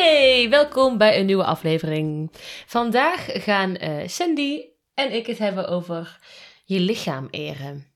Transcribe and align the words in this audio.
Yay, 0.00 0.48
welkom 0.50 0.98
bij 0.98 1.18
een 1.18 1.26
nieuwe 1.26 1.44
aflevering. 1.44 2.30
Vandaag 2.66 3.26
gaan 3.44 3.76
eh, 3.76 4.08
Sandy 4.08 4.64
en 4.94 5.12
ik 5.12 5.26
het 5.26 5.38
hebben 5.38 5.68
over 5.68 6.18
je 6.64 6.80
lichaam 6.80 7.28
eren. 7.30 7.86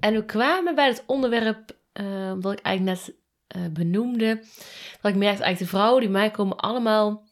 En 0.00 0.14
we 0.14 0.24
kwamen 0.24 0.74
bij 0.74 0.86
het 0.86 1.02
onderwerp 1.06 1.76
eh, 1.92 2.32
wat 2.40 2.52
ik 2.52 2.60
eigenlijk 2.60 2.98
net 2.98 3.14
eh, 3.46 3.62
benoemde. 3.72 4.34
Dat 5.00 5.12
ik 5.12 5.18
merkte 5.18 5.42
eigenlijk 5.42 5.58
de 5.58 5.66
vrouwen 5.66 6.00
die 6.00 6.10
mij 6.10 6.30
komen 6.30 6.56
allemaal 6.56 7.28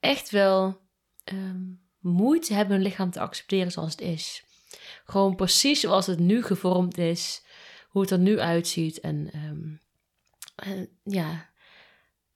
echt 0.00 0.30
wel 0.30 0.80
ehm, 1.24 1.62
moeite 1.98 2.54
hebben 2.54 2.74
hun 2.74 2.84
lichaam 2.84 3.10
te 3.10 3.20
accepteren 3.20 3.72
zoals 3.72 3.90
het 3.90 4.00
is. 4.00 4.44
Gewoon 5.04 5.36
precies 5.36 5.80
zoals 5.80 6.06
het 6.06 6.18
nu 6.18 6.42
gevormd 6.42 6.98
is, 6.98 7.44
hoe 7.88 8.02
het 8.02 8.10
er 8.10 8.18
nu 8.18 8.40
uitziet. 8.40 9.00
En 9.00 9.30
ehm, 9.32 9.68
eh, 10.54 10.86
ja, 11.04 11.49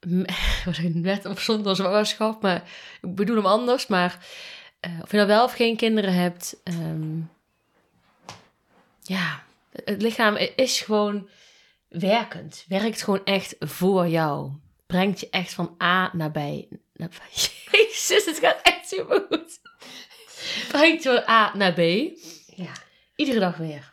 net 0.93 1.25
op 1.27 1.39
zonder 1.39 1.77
zwangerschap, 1.77 2.43
maar 2.43 2.63
ik 3.03 3.15
bedoel 3.15 3.37
hem 3.37 3.47
anders. 3.47 3.87
Maar 3.87 4.27
eh, 4.81 4.91
of 5.03 5.11
je 5.11 5.17
nou 5.17 5.29
wel 5.29 5.45
of 5.45 5.53
geen 5.53 5.77
kinderen 5.77 6.15
hebt, 6.15 6.57
ehm, 6.65 7.19
ja, 9.03 9.43
het 9.85 10.03
lichaam 10.03 10.37
is 10.57 10.81
gewoon 10.81 11.29
werkend. 11.89 12.65
Werkt 12.69 13.03
gewoon 13.03 13.25
echt 13.25 13.57
voor 13.59 14.09
jou. 14.09 14.51
Brengt 14.87 15.21
je 15.21 15.31
echt 15.31 15.53
van 15.53 15.77
A 15.83 16.11
naar 16.13 16.31
B. 16.31 16.37
naar- 16.93 17.09
Jezus, 17.73 18.25
het 18.25 18.39
gaat 18.39 18.61
echt 18.63 18.89
super 18.89 19.25
goed. 19.29 19.61
Brengt 20.69 21.03
je 21.03 21.09
van 21.25 21.35
A 21.35 21.57
naar 21.57 21.73
B. 21.73 21.79
Ja. 22.57 22.73
Iedere 23.17 23.39
dag 23.41 23.57
weer. 23.57 23.93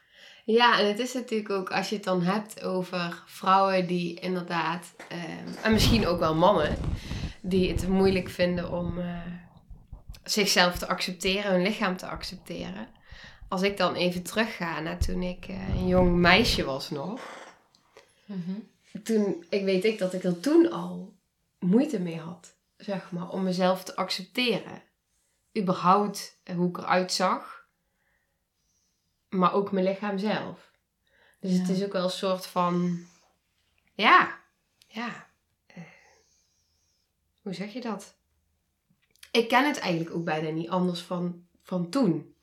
Ja, 0.51 0.79
en 0.79 0.87
het 0.87 0.99
is 0.99 1.13
natuurlijk 1.13 1.49
ook 1.49 1.71
als 1.71 1.89
je 1.89 1.95
het 1.95 2.03
dan 2.03 2.21
hebt 2.21 2.63
over 2.63 3.23
vrouwen 3.25 3.87
die 3.87 4.19
inderdaad, 4.19 4.93
ehm, 5.07 5.47
en 5.63 5.71
misschien 5.71 6.07
ook 6.07 6.19
wel 6.19 6.35
mannen, 6.35 6.77
die 7.41 7.71
het 7.71 7.87
moeilijk 7.87 8.29
vinden 8.29 8.71
om 8.71 8.99
eh, 8.99 9.19
zichzelf 10.23 10.77
te 10.77 10.87
accepteren, 10.87 11.51
hun 11.51 11.61
lichaam 11.61 11.97
te 11.97 12.05
accepteren. 12.05 12.87
Als 13.47 13.61
ik 13.61 13.77
dan 13.77 13.95
even 13.95 14.23
terugga 14.23 14.79
naar 14.79 14.97
toen 14.97 15.21
ik 15.21 15.45
eh, 15.47 15.75
een 15.75 15.87
jong 15.87 16.15
meisje 16.15 16.63
was 16.63 16.89
nog. 16.89 17.21
Toen, 19.03 19.45
ik 19.49 19.63
weet 19.63 19.85
ik 19.85 19.99
dat 19.99 20.13
ik 20.13 20.23
er 20.23 20.39
toen 20.39 20.71
al 20.71 21.13
moeite 21.59 21.99
mee 21.99 22.19
had, 22.19 22.55
zeg 22.77 23.11
maar, 23.11 23.29
om 23.29 23.43
mezelf 23.43 23.83
te 23.83 23.95
accepteren. 23.95 24.83
Überhaupt 25.57 26.39
eh, 26.43 26.55
hoe 26.55 26.69
ik 26.69 26.77
eruit 26.77 27.11
zag 27.11 27.60
maar 29.31 29.53
ook 29.53 29.71
mijn 29.71 29.85
lichaam 29.85 30.17
zelf. 30.17 30.71
Dus 31.39 31.57
het 31.57 31.69
is 31.69 31.83
ook 31.83 31.91
wel 31.91 32.03
een 32.03 32.09
soort 32.09 32.45
van, 32.45 33.05
ja, 33.93 34.39
ja, 34.87 35.27
eh, 35.65 35.83
hoe 37.41 37.53
zeg 37.53 37.73
je 37.73 37.81
dat? 37.81 38.15
Ik 39.31 39.47
ken 39.47 39.65
het 39.65 39.79
eigenlijk 39.79 40.15
ook 40.15 40.23
bijna 40.23 40.49
niet 40.49 40.69
anders 40.69 41.01
van, 41.01 41.45
van 41.63 41.89
toen. 41.89 42.35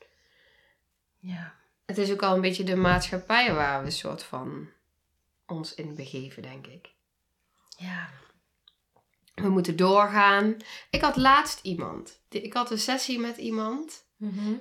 Ja. 1.19 1.55
Het 1.87 1.99
is 1.99 2.13
ook 2.13 2.23
al 2.23 2.35
een 2.35 2.41
beetje 2.41 2.65
de 2.65 2.77
maatschappij 2.77 3.55
waar 3.55 3.81
we 3.81 3.87
een 3.87 3.93
soort 3.93 4.23
van 4.23 4.69
ons 5.47 5.75
in 5.75 5.95
begeven, 5.95 6.43
denk 6.43 6.67
ik. 6.67 6.91
Ja. 7.77 8.09
We 9.35 9.49
moeten 9.49 9.77
doorgaan. 9.77 10.57
Ik 10.91 11.01
had 11.01 11.17
laatst 11.17 11.61
iemand. 11.63 12.21
Ik 12.29 12.53
had 12.53 12.71
een 12.71 12.79
sessie 12.79 13.19
met 13.19 13.37
iemand 13.37 14.07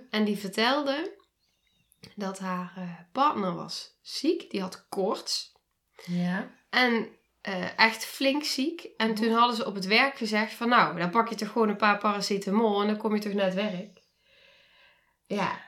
en 0.09 0.25
die 0.25 0.37
vertelde 0.37 1.17
dat 2.15 2.39
haar 2.39 2.73
eh, 2.75 2.91
partner 3.11 3.55
was 3.55 3.97
ziek. 4.01 4.51
Die 4.51 4.61
had 4.61 4.87
koorts. 4.89 5.55
Ja. 6.05 6.51
En 6.69 7.07
eh, 7.41 7.79
echt 7.79 8.05
flink 8.05 8.43
ziek. 8.43 8.89
En 8.97 9.15
toen 9.15 9.31
hadden 9.31 9.55
ze 9.55 9.65
op 9.65 9.75
het 9.75 9.85
werk 9.85 10.17
gezegd 10.17 10.53
van 10.53 10.69
nou, 10.69 10.97
dan 10.97 11.09
pak 11.09 11.29
je 11.29 11.35
toch 11.35 11.51
gewoon 11.51 11.69
een 11.69 11.77
paar 11.77 11.97
paracetamol 11.97 12.81
en 12.81 12.87
dan 12.87 12.97
kom 12.97 13.15
je 13.15 13.21
toch 13.21 13.33
naar 13.33 13.45
het 13.45 13.53
werk. 13.53 14.01
Ja, 15.25 15.61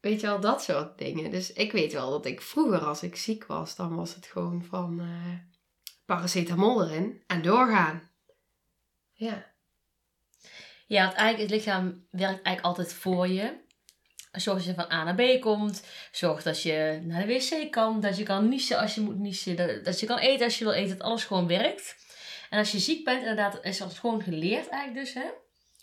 weet 0.00 0.20
je 0.20 0.26
wel, 0.26 0.40
dat 0.40 0.62
soort 0.62 0.98
dingen. 0.98 1.30
Dus 1.30 1.52
ik 1.52 1.72
weet 1.72 1.92
wel 1.92 2.10
dat 2.10 2.26
ik 2.26 2.40
vroeger 2.40 2.78
als 2.78 3.02
ik 3.02 3.16
ziek 3.16 3.46
was, 3.46 3.76
dan 3.76 3.96
was 3.96 4.14
het 4.14 4.26
gewoon 4.26 4.64
van 4.64 5.00
eh, 5.00 5.62
paracetamol 6.06 6.84
erin 6.84 7.22
en 7.26 7.42
doorgaan. 7.42 8.10
Ja. 9.12 9.46
Ja, 10.86 11.04
want 11.04 11.16
eigenlijk 11.16 11.50
het 11.50 11.60
lichaam 11.60 12.06
werkt 12.10 12.42
eigenlijk 12.42 12.60
altijd 12.60 12.92
voor 12.92 13.28
je. 13.28 13.66
Zorg 14.32 14.56
dat 14.56 14.66
je 14.66 14.74
van 14.74 14.92
A 14.92 15.04
naar 15.04 15.14
B 15.14 15.40
komt. 15.40 15.82
Zorg 16.12 16.42
dat 16.42 16.62
je 16.62 17.00
naar 17.02 17.26
de 17.26 17.32
wc 17.32 17.70
kan. 17.70 18.00
Dat 18.00 18.16
je 18.16 18.22
kan 18.22 18.48
niezen 18.48 18.78
als 18.78 18.94
je 18.94 19.00
moet 19.00 19.18
niezen. 19.18 19.56
Dat, 19.56 19.84
dat 19.84 20.00
je 20.00 20.06
kan 20.06 20.18
eten 20.18 20.44
als 20.44 20.58
je 20.58 20.64
wil 20.64 20.72
eten. 20.72 20.96
Dat 20.98 21.06
alles 21.06 21.24
gewoon 21.24 21.46
werkt. 21.46 21.96
En 22.50 22.58
als 22.58 22.72
je 22.72 22.78
ziek 22.78 23.04
bent, 23.04 23.20
inderdaad, 23.20 23.58
is 23.62 23.78
dat 23.78 23.92
gewoon 23.92 24.22
geleerd 24.22 24.68
eigenlijk 24.68 25.06
dus. 25.06 25.14
Hè? 25.14 25.28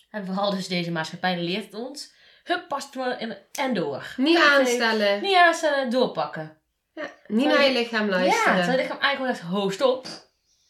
En 0.09 0.25
vooral 0.25 0.50
dus 0.51 0.67
deze 0.67 0.91
maatschappij 0.91 1.38
leert 1.38 1.66
het 1.66 1.73
ons. 1.73 2.13
Hup, 2.44 2.67
past 2.67 2.95
maar 2.95 3.22
in 3.22 3.38
en 3.51 3.73
door. 3.73 4.13
Niet 4.17 4.38
Perfect. 4.38 4.59
aanstellen. 4.59 5.22
Niet 5.22 5.35
aanstellen, 5.35 5.89
doorpakken. 5.89 6.57
Ja, 6.94 7.09
niet 7.28 7.45
naar 7.45 7.63
je 7.63 7.72
lichaam 7.72 8.09
luisteren. 8.09 8.57
Ja, 8.57 8.61
het 8.61 8.75
lichaam 8.75 9.00
eigenlijk 9.00 9.16
gewoon 9.16 9.29
echt 9.29 9.41
hoogst 9.41 9.81
op. 9.81 10.07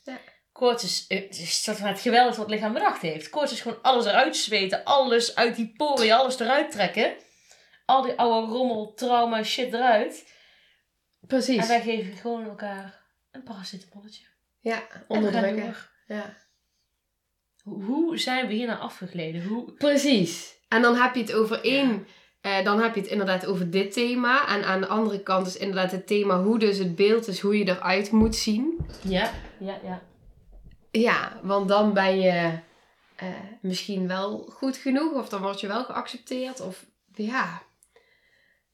Ja. 0.03 0.17
Koorts 0.51 0.83
is, 0.83 1.05
eh, 1.07 1.21
het 1.21 1.39
is 1.39 1.65
het 1.65 1.99
geweldig 1.99 2.35
wat 2.35 2.45
het 2.45 2.55
lichaam 2.55 2.73
bedacht 2.73 3.01
heeft. 3.01 3.29
Koorts 3.29 3.51
is 3.51 3.61
gewoon 3.61 3.81
alles 3.81 4.05
eruit 4.05 4.37
zweten, 4.37 4.83
alles 4.83 5.35
uit 5.35 5.55
die 5.55 5.73
poriën, 5.77 6.13
alles 6.13 6.39
eruit 6.39 6.71
trekken. 6.71 7.13
Al 7.85 8.01
die 8.01 8.19
oude 8.19 8.51
rommel, 8.51 8.93
trauma, 8.93 9.43
shit 9.43 9.73
eruit. 9.73 10.33
Precies. 11.27 11.61
En 11.61 11.67
wij 11.67 11.81
geven 11.81 12.13
gewoon 12.13 12.43
elkaar 12.43 13.01
een 13.31 13.43
paracetamolletje. 13.43 14.23
Ja, 14.59 14.83
onderdrukken. 15.07 15.75
Ja. 16.07 16.35
Hoe, 17.63 17.83
hoe 17.83 18.17
zijn 18.17 18.47
we 18.47 18.53
hier 18.53 18.67
naar 18.67 18.77
afgegleden? 18.77 19.43
Hoe... 19.47 19.71
Precies. 19.71 20.55
En 20.67 20.81
dan 20.81 20.95
heb 20.95 21.15
je 21.15 21.21
het 21.21 21.33
over 21.33 21.63
één. 21.63 22.07
eh, 22.41 22.63
dan 22.63 22.81
heb 22.81 22.95
je 22.95 23.01
het 23.01 23.09
inderdaad 23.09 23.45
over 23.45 23.69
dit 23.71 23.93
thema. 23.93 24.47
En 24.47 24.63
aan 24.65 24.81
de 24.81 24.87
andere 24.87 25.23
kant 25.23 25.47
is 25.47 25.57
inderdaad 25.57 25.91
het 25.91 26.07
thema 26.07 26.41
hoe 26.41 26.59
dus 26.59 26.77
het 26.77 26.95
beeld 26.95 27.27
is, 27.27 27.39
hoe 27.39 27.57
je 27.57 27.67
eruit 27.67 28.11
moet 28.11 28.35
zien. 28.35 28.85
Ja, 29.01 29.31
ja, 29.59 29.79
ja. 29.83 30.01
Ja, 30.91 31.39
want 31.43 31.67
dan 31.67 31.93
ben 31.93 32.19
je 32.19 32.59
eh, 33.15 33.27
misschien 33.61 34.07
wel 34.07 34.37
goed 34.51 34.77
genoeg. 34.77 35.13
Of 35.13 35.29
dan 35.29 35.41
word 35.41 35.59
je 35.59 35.67
wel 35.67 35.83
geaccepteerd. 35.83 36.61
Of 36.61 36.85
ja. 37.13 37.61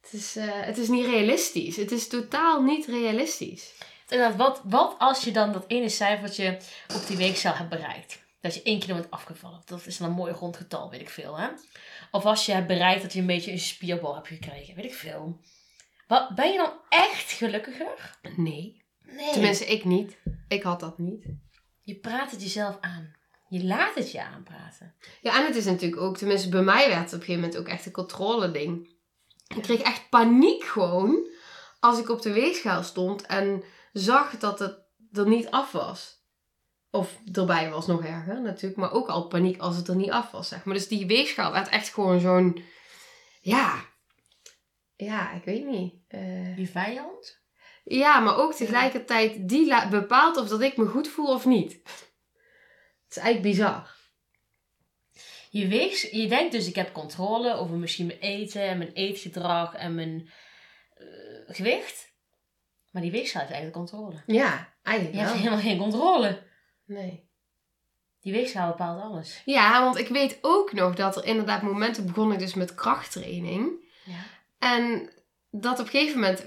Het 0.02 0.14
is, 0.14 0.36
eh, 0.36 0.48
het 0.50 0.78
is 0.78 0.88
niet 0.88 1.06
realistisch. 1.06 1.76
Het 1.76 1.92
is 1.92 2.08
totaal 2.08 2.62
niet 2.62 2.86
realistisch. 2.86 3.74
Inderdaad, 4.08 4.38
wat, 4.38 4.62
wat 4.64 4.96
als 5.00 5.24
je 5.24 5.32
dan 5.32 5.52
dat 5.54 5.66
ene 5.68 5.90
cijfertje 5.90 6.58
op 6.96 7.08
die 7.08 7.18
weegschaal 7.18 7.56
hebt 7.56 7.70
bereikt? 7.70 8.24
Dat 8.42 8.54
je 8.54 8.62
één 8.64 8.80
kilo 8.80 8.94
bent 8.94 9.12
afgevallen. 9.12 9.62
Dat 9.66 9.86
is 9.86 9.98
dan 9.98 10.10
een 10.10 10.16
mooi 10.16 10.34
rond 10.34 10.58
getal, 10.58 10.90
weet 10.90 11.02
ik 11.02 11.10
veel. 11.10 11.38
Hè? 11.38 11.48
Of 12.12 12.26
als 12.26 12.46
je 12.46 12.52
hebt 12.52 12.68
bereikt 12.68 13.02
dat 13.02 13.14
je 13.14 13.20
een 13.20 13.26
beetje 13.26 13.52
een 13.52 13.60
spierbal 13.60 14.16
hebt 14.16 14.28
gekregen, 14.28 14.76
weet 14.76 14.86
ik 14.86 14.94
veel. 14.94 15.40
Wat, 16.08 16.36
ben 16.36 16.52
je 16.52 16.58
dan 16.58 16.74
echt 16.90 17.32
gelukkiger? 17.32 18.18
Nee. 18.36 18.84
Nee. 19.06 19.32
Tenminste, 19.32 19.66
ik 19.66 19.86
niet. 19.86 20.18
Ik 20.48 20.64
had 20.64 20.80
dat 20.80 20.98
niet. 20.98 21.26
Je 21.82 21.96
praat 21.96 22.32
het 22.32 22.42
jezelf 22.42 22.78
aan. 22.80 23.16
Je 23.50 23.64
laat 23.64 23.96
het 23.96 24.12
je 24.12 24.24
aanpraten. 24.24 24.96
Ja, 25.22 25.40
en 25.40 25.46
het 25.46 25.56
is 25.56 25.66
natuurlijk 25.66 26.02
ook, 26.02 26.18
tenminste 26.18 26.50
bij 26.50 26.62
mij 26.62 26.88
werd 26.88 27.00
het 27.00 27.14
op 27.14 27.20
een 27.20 27.26
gegeven 27.26 27.42
moment 27.42 27.58
ook 27.58 27.68
echt 27.68 27.86
een 27.86 27.92
controle 27.92 28.52
ding. 28.52 28.90
Ik 29.56 29.62
kreeg 29.62 29.82
echt 29.82 30.10
paniek 30.10 30.64
gewoon 30.64 31.28
als 31.80 32.00
ik 32.00 32.10
op 32.10 32.22
de 32.22 32.32
weegschaal 32.34 32.84
stond 32.84 33.26
en 33.26 33.64
zag 33.94 34.38
dat 34.38 34.60
het 34.60 34.78
er 35.12 35.28
niet 35.28 35.50
af 35.52 35.72
was. 35.72 36.20
Of 36.92 37.18
erbij 37.34 37.70
was 37.70 37.88
nog 37.88 38.04
erger 38.04 38.42
natuurlijk, 38.42 38.80
maar 38.80 38.92
ook 38.92 39.08
al 39.08 39.28
paniek 39.28 39.60
als 39.62 39.76
het 39.76 39.88
er 39.88 39.96
niet 39.96 40.12
af 40.12 40.32
was, 40.32 40.48
zeg 40.48 40.64
maar. 40.64 40.74
Dus 40.76 40.88
die 40.88 41.06
weegschaal 41.08 41.52
werd 41.52 41.68
echt 41.70 41.90
gewoon 41.94 42.20
zo'n, 42.20 42.64
ja, 43.42 43.76
ja, 44.96 45.32
ik 45.32 45.44
weet 45.44 45.66
niet. 45.66 45.94
eh, 46.08 46.58
Je 46.58 46.68
vijand? 46.68 47.40
ja, 47.84 48.20
maar 48.20 48.38
ook 48.38 48.54
tegelijkertijd 48.54 49.50
die 49.50 49.88
bepaalt 49.90 50.38
of 50.38 50.48
dat 50.48 50.62
ik 50.62 50.78
me 50.78 50.86
goed 50.86 51.08
voel 51.08 51.34
of 51.34 51.46
niet. 51.46 51.72
Het 51.74 53.10
is 53.10 53.18
eigenlijk 53.18 53.56
bizar. 53.56 53.96
Je, 55.52 55.68
weegt, 55.68 56.12
je 56.12 56.28
denkt 56.28 56.52
dus, 56.52 56.68
ik 56.68 56.76
heb 56.76 56.94
controle 56.94 57.54
over 57.54 57.76
misschien 57.78 58.06
mijn 58.06 58.20
eten 58.20 58.62
en 58.62 58.78
mijn 58.78 58.92
eetgedrag 58.94 59.74
en 59.76 59.96
mijn 59.96 60.30
eh, 60.94 61.06
gewicht. 61.56 62.14
Maar 62.90 63.02
die 63.02 63.12
weegschaal 63.12 63.42
heeft 63.42 63.54
eigenlijk 63.54 63.90
controle. 63.90 64.24
Ja, 64.26 64.54
Je 64.56 64.88
eigenlijk 64.90 65.18
hebt 65.18 65.30
wel. 65.30 65.40
helemaal 65.40 65.60
geen 65.64 65.78
controle. 65.78 66.44
Nee. 66.86 67.30
Die 68.20 68.34
weegschaal 68.34 68.70
bepaalt 68.70 69.02
alles. 69.02 69.42
Ja, 69.46 69.84
want 69.84 69.98
ik 69.98 70.08
weet 70.08 70.38
ook 70.42 70.74
nog 70.74 70.96
dat 70.96 71.16
er 71.16 71.26
inderdaad 71.26 71.62
momenten 71.62 72.06
begon 72.06 72.32
ik 72.32 72.40
dus 72.40 72.54
met 72.54 72.76
krachttraining. 72.76 73.90
Ja. 74.06 74.24
En 74.60 75.14
dat 75.50 75.80
op 75.80 75.86
een 75.86 75.92
gegeven 75.92 76.20
moment 76.20 76.46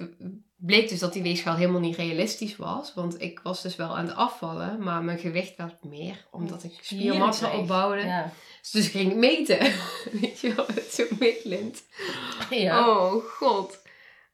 bleek 0.66 0.88
dus 0.88 0.98
dat 0.98 1.12
die 1.12 1.22
weegschaal 1.22 1.56
helemaal 1.56 1.80
niet 1.80 1.96
realistisch 1.96 2.56
was. 2.56 2.94
Want 2.94 3.20
ik 3.20 3.40
was 3.42 3.62
dus 3.62 3.76
wel 3.76 3.96
aan 3.96 4.06
het 4.06 4.16
afvallen, 4.16 4.82
maar 4.82 5.02
mijn 5.02 5.18
gewicht 5.18 5.56
werd 5.56 5.84
meer. 5.84 6.26
Omdat 6.30 6.64
ik 6.64 6.78
spiermassa 6.80 7.58
opbouwde. 7.58 8.00
Ja. 8.00 8.32
Dus 8.72 8.86
ik 8.86 8.90
ging 8.90 9.14
meten. 9.14 9.58
Weet 10.20 10.40
je 10.40 10.54
wel, 10.54 10.66
met 10.74 10.92
zo'n 10.92 11.16
meetlint. 11.18 11.82
ja. 12.50 12.88
Oh, 12.88 13.24
god. 13.24 13.82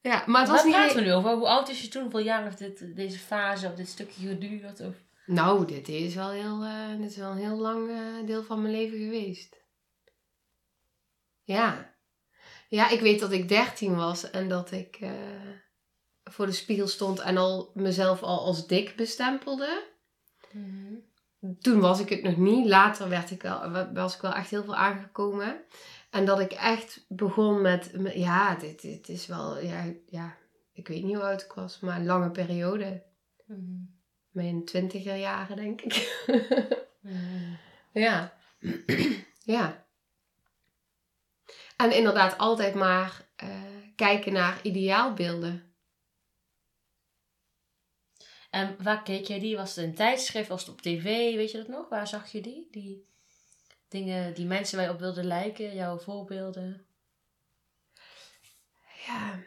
Ja, 0.03 0.23
maar 0.27 0.41
het 0.41 0.51
was 0.51 0.57
Waar 0.57 0.67
niet... 0.67 0.75
praten 0.75 0.97
we 0.97 1.03
nu 1.03 1.13
over? 1.13 1.31
Hoe 1.31 1.49
oud 1.49 1.69
is 1.69 1.83
je 1.83 1.89
toen? 1.89 2.03
Hoeveel 2.03 2.21
jaar 2.21 2.43
heeft 2.43 2.59
dit, 2.59 2.97
deze 2.97 3.19
fase 3.19 3.67
of 3.67 3.75
dit 3.75 3.89
stukje 3.89 4.29
geduurd? 4.29 4.81
Of... 4.81 4.95
Nou, 5.27 5.67
dit 5.67 5.89
is 5.89 6.15
wel, 6.15 6.31
heel, 6.31 6.63
eh, 6.63 7.01
dit 7.01 7.11
is 7.11 7.17
wel 7.17 7.31
een 7.31 7.39
heel 7.39 7.59
lang 7.59 7.91
eh, 7.91 8.27
deel 8.27 8.43
van 8.43 8.63
mijn 8.63 8.75
leven 8.75 8.99
geweest. 8.99 9.57
Ja. 11.43 11.95
Ja, 12.69 12.91
ik 12.91 13.01
weet 13.01 13.21
dat 13.21 13.33
ik 13.33 13.49
13 13.49 13.97
was 13.97 14.31
en 14.31 14.49
dat 14.49 14.73
ik 14.73 14.97
eh, 15.01 15.11
voor 16.31 16.47
de 16.47 16.53
spiegel 16.53 16.89
stond 16.89 17.21
en 17.21 17.37
al 17.37 17.71
mezelf 17.75 18.23
al 18.23 18.41
als 18.41 18.67
dik 18.67 18.97
bestempelde. 18.97 19.83
Toen 21.61 21.81
was 21.81 22.01
ik 22.01 22.09
het 22.09 22.23
nog 22.23 22.37
niet. 22.37 22.67
Later 22.67 23.09
werd 23.09 23.31
ik 23.31 23.43
wel, 23.43 23.89
was 23.93 24.15
ik 24.15 24.21
wel 24.21 24.33
echt 24.33 24.51
heel 24.51 24.65
veel 24.65 24.77
aangekomen. 24.77 25.61
En 26.11 26.25
dat 26.25 26.41
ik 26.41 26.53
echt 26.53 27.05
begon 27.09 27.61
met, 27.61 27.91
ja, 28.15 28.55
dit, 28.55 28.83
dit 28.83 29.09
is 29.09 29.27
wel, 29.27 29.59
ja, 29.59 29.85
ja, 30.07 30.37
ik 30.73 30.89
weet 30.89 31.03
niet 31.03 31.15
hoe 31.15 31.25
oud 31.25 31.43
ik 31.43 31.53
was, 31.53 31.81
maar 31.81 31.97
een 31.97 32.07
lange 32.07 32.31
periode. 32.31 33.03
Mhm. 33.47 33.61
Mijn 34.31 34.65
twintiger 34.65 35.17
jaren, 35.17 35.57
denk 35.57 35.81
ik. 35.81 36.25
Mhm. 37.01 37.55
ja. 37.93 38.33
ja. 39.55 39.85
En 41.77 41.97
inderdaad 41.97 42.39
altijd 42.39 42.75
maar 42.75 43.29
eh, 43.37 43.49
kijken 43.97 44.33
naar 44.33 44.59
ideaalbeelden. 44.63 45.70
En 48.51 48.77
waar 48.83 49.03
keek 49.03 49.27
jij 49.27 49.39
die? 49.39 49.57
Was 49.57 49.77
het 49.77 49.85
een 49.85 49.95
tijdschrift? 49.95 50.49
Was 50.49 50.61
het 50.61 50.71
op 50.71 50.81
tv? 50.81 51.35
Weet 51.35 51.51
je 51.51 51.59
dat 51.59 51.69
nog? 51.69 51.89
Waar 51.89 52.07
zag 52.07 52.33
je 52.33 52.41
die? 52.41 52.69
Die 52.71 53.07
dingen, 53.89 54.35
die 54.35 54.47
mensen 54.47 54.83
je 54.83 54.91
op 54.91 54.99
wilde 54.99 55.25
lijken, 55.25 55.75
jouw 55.75 55.99
voorbeelden. 55.99 56.87
Ja. 59.07 59.39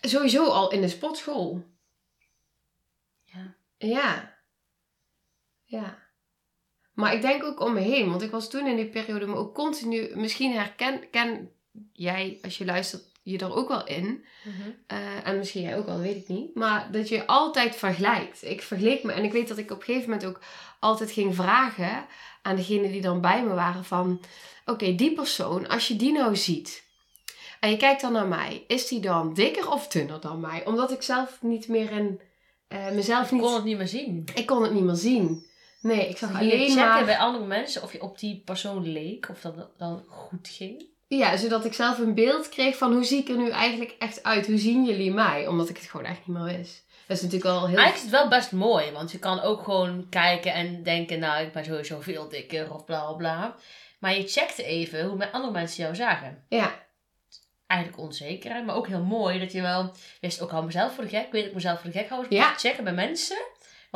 Sowieso 0.00 0.46
al 0.46 0.70
in 0.70 0.80
de 0.80 0.88
sportschool. 0.88 1.64
Ja. 3.22 3.54
Ja. 3.78 4.38
Ja. 5.64 6.04
Maar 6.92 7.14
ik 7.14 7.22
denk 7.22 7.44
ook 7.44 7.60
om 7.60 7.72
me 7.72 7.80
heen, 7.80 8.10
want 8.10 8.22
ik 8.22 8.30
was 8.30 8.50
toen 8.50 8.66
in 8.66 8.76
die 8.76 8.88
periode 8.88 9.26
me 9.26 9.34
ook 9.34 9.54
continu, 9.54 10.16
misschien 10.16 10.52
herken 10.52 11.10
ken 11.10 11.52
jij 11.92 12.38
als 12.42 12.58
je 12.58 12.64
luistert 12.64 13.15
je 13.30 13.38
er 13.38 13.54
ook 13.54 13.68
wel 13.68 13.86
in. 13.86 14.24
Eh, 14.86 15.26
en 15.26 15.38
misschien 15.38 15.62
jij 15.62 15.76
ook 15.76 15.86
wel, 15.86 15.98
weet 15.98 16.16
ik 16.16 16.28
niet. 16.28 16.54
Maar 16.54 16.88
dat 16.92 17.08
je 17.08 17.26
altijd 17.26 17.76
vergelijkt. 17.76 18.44
Ik 18.44 18.62
vergeleek 18.62 19.02
me 19.02 19.12
en 19.12 19.24
ik 19.24 19.32
weet 19.32 19.48
dat 19.48 19.58
ik 19.58 19.70
op 19.70 19.78
een 19.78 19.84
gegeven 19.84 20.10
moment 20.10 20.28
ook 20.28 20.40
altijd 20.80 21.10
ging 21.10 21.34
vragen 21.34 22.06
aan 22.42 22.56
degenen 22.56 22.92
die 22.92 23.00
dan 23.00 23.20
bij 23.20 23.44
me 23.44 23.54
waren 23.54 23.84
van... 23.84 24.20
Oké, 24.64 24.94
die 24.94 25.12
persoon, 25.12 25.68
als 25.68 25.88
je 25.88 25.96
die 25.96 26.12
nou 26.12 26.36
ziet 26.36 26.84
en 27.60 27.70
je 27.70 27.76
kijkt 27.76 28.00
dan 28.00 28.12
naar 28.12 28.26
mij, 28.26 28.64
is 28.66 28.88
die 28.88 29.00
dan 29.00 29.34
dikker 29.34 29.70
of 29.70 29.88
dunner 29.88 30.20
dan 30.20 30.40
mij? 30.40 30.66
Omdat 30.66 30.92
ik 30.92 31.02
zelf 31.02 31.38
niet 31.40 31.68
meer 31.68 31.90
in 31.90 32.20
eh, 32.68 32.90
mezelf 32.90 33.24
Ik 33.24 33.32
niet... 33.32 33.40
kon 33.40 33.54
het 33.54 33.64
niet 33.64 33.76
meer 33.76 33.88
zien. 33.88 34.24
Ik 34.34 34.46
kon 34.46 34.62
het 34.62 34.72
niet 34.72 34.82
meer 34.82 34.94
zien. 34.94 35.46
Nee, 35.80 36.08
ik 36.08 36.18
zag 36.18 36.34
alleen 36.34 36.68
checken 36.68 36.74
maar... 36.74 37.04
bij 37.04 37.18
andere 37.18 37.44
mensen 37.46 37.82
of 37.82 37.92
je 37.92 38.02
op 38.02 38.18
die 38.18 38.42
persoon 38.44 38.92
leek, 38.92 39.28
of 39.30 39.40
dat 39.40 39.70
dan 39.76 40.04
goed 40.06 40.48
ging. 40.48 40.84
Ja, 41.08 41.36
zodat 41.36 41.64
ik 41.64 41.72
zelf 41.74 41.98
een 41.98 42.14
beeld 42.14 42.48
kreeg 42.48 42.76
van 42.76 42.92
hoe 42.92 43.04
zie 43.04 43.18
ik 43.20 43.28
er 43.28 43.36
nu 43.36 43.50
eigenlijk 43.50 43.94
echt 43.98 44.22
uit? 44.22 44.46
Hoe 44.46 44.58
zien 44.58 44.84
jullie 44.84 45.12
mij? 45.12 45.46
Omdat 45.46 45.68
ik 45.68 45.76
het 45.76 45.86
gewoon 45.90 46.06
echt 46.06 46.26
niet 46.26 46.36
meer 46.36 46.56
wist. 46.56 46.84
Dat 47.06 47.16
is 47.16 47.22
natuurlijk 47.22 47.50
al 47.50 47.66
heel... 47.66 47.76
Eigenlijk 47.78 47.96
is 47.96 48.02
het 48.02 48.10
wel 48.10 48.28
best 48.28 48.52
mooi, 48.52 48.90
want 48.90 49.12
je 49.12 49.18
kan 49.18 49.40
ook 49.40 49.62
gewoon 49.62 50.06
kijken 50.10 50.52
en 50.52 50.82
denken, 50.82 51.18
nou, 51.18 51.44
ik 51.44 51.52
ben 51.52 51.64
sowieso 51.64 52.00
veel 52.00 52.28
dikker 52.28 52.72
of 52.74 52.84
bla 52.84 53.00
bla 53.04 53.12
bla. 53.12 53.56
Maar 53.98 54.16
je 54.16 54.28
checkte 54.28 54.64
even 54.64 55.04
hoe 55.04 55.32
andere 55.32 55.52
mensen 55.52 55.82
jou 55.82 55.94
zagen. 55.94 56.44
Ja, 56.48 56.84
Eigenlijk 57.66 58.00
onzeker, 58.00 58.64
maar 58.64 58.74
ook 58.74 58.86
heel 58.86 59.02
mooi 59.02 59.38
dat 59.38 59.52
je 59.52 59.60
wel 59.60 59.92
wist, 60.20 60.40
ook 60.40 60.50
hou 60.50 60.64
mezelf 60.64 60.94
voor 60.94 61.04
de 61.04 61.10
gek. 61.10 61.26
Ik 61.26 61.32
weet 61.32 61.40
dat 61.40 61.48
ik 61.50 61.54
mezelf 61.56 61.80
voor 61.80 61.90
de 61.90 61.98
gek 61.98 62.08
hou. 62.08 62.28
Dus 62.28 62.38
Ja. 62.38 62.54
checken 62.56 62.84
bij 62.84 62.92
mensen 62.92 63.36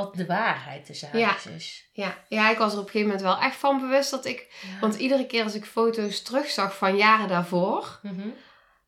wat 0.05 0.15
de 0.15 0.27
waarheid 0.27 0.99
Ja. 1.13 1.27
haakjes 1.27 1.47
is. 1.55 1.89
ja. 1.93 2.25
ja, 2.29 2.51
ik 2.51 2.59
was 2.59 2.73
er 2.73 2.79
op 2.79 2.85
een 2.85 2.91
gegeven 2.91 3.07
moment 3.13 3.27
wel 3.27 3.39
echt 3.39 3.57
van 3.57 3.81
bewust 3.81 4.11
dat 4.11 4.25
ik... 4.25 4.67
Want 4.81 4.95
iedere 4.95 5.27
keer 5.27 5.45
als 5.45 5.55
ik 5.55 5.65
foto's 5.65 6.23
terugzag 6.23 6.77
van 6.77 6.97
jaren 6.97 7.29
daarvoor, 7.29 7.99
Mhm. 8.03 8.29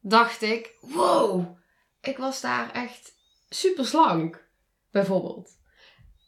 dacht 0.00 0.43
ik... 0.43 0.70
Wow, 0.81 1.56
ik 2.00 2.19
was 2.19 2.41
daar 2.41 2.70
echt 2.73 3.12
super 3.49 3.87
slank, 3.87 4.49
bijvoorbeeld. 4.91 5.50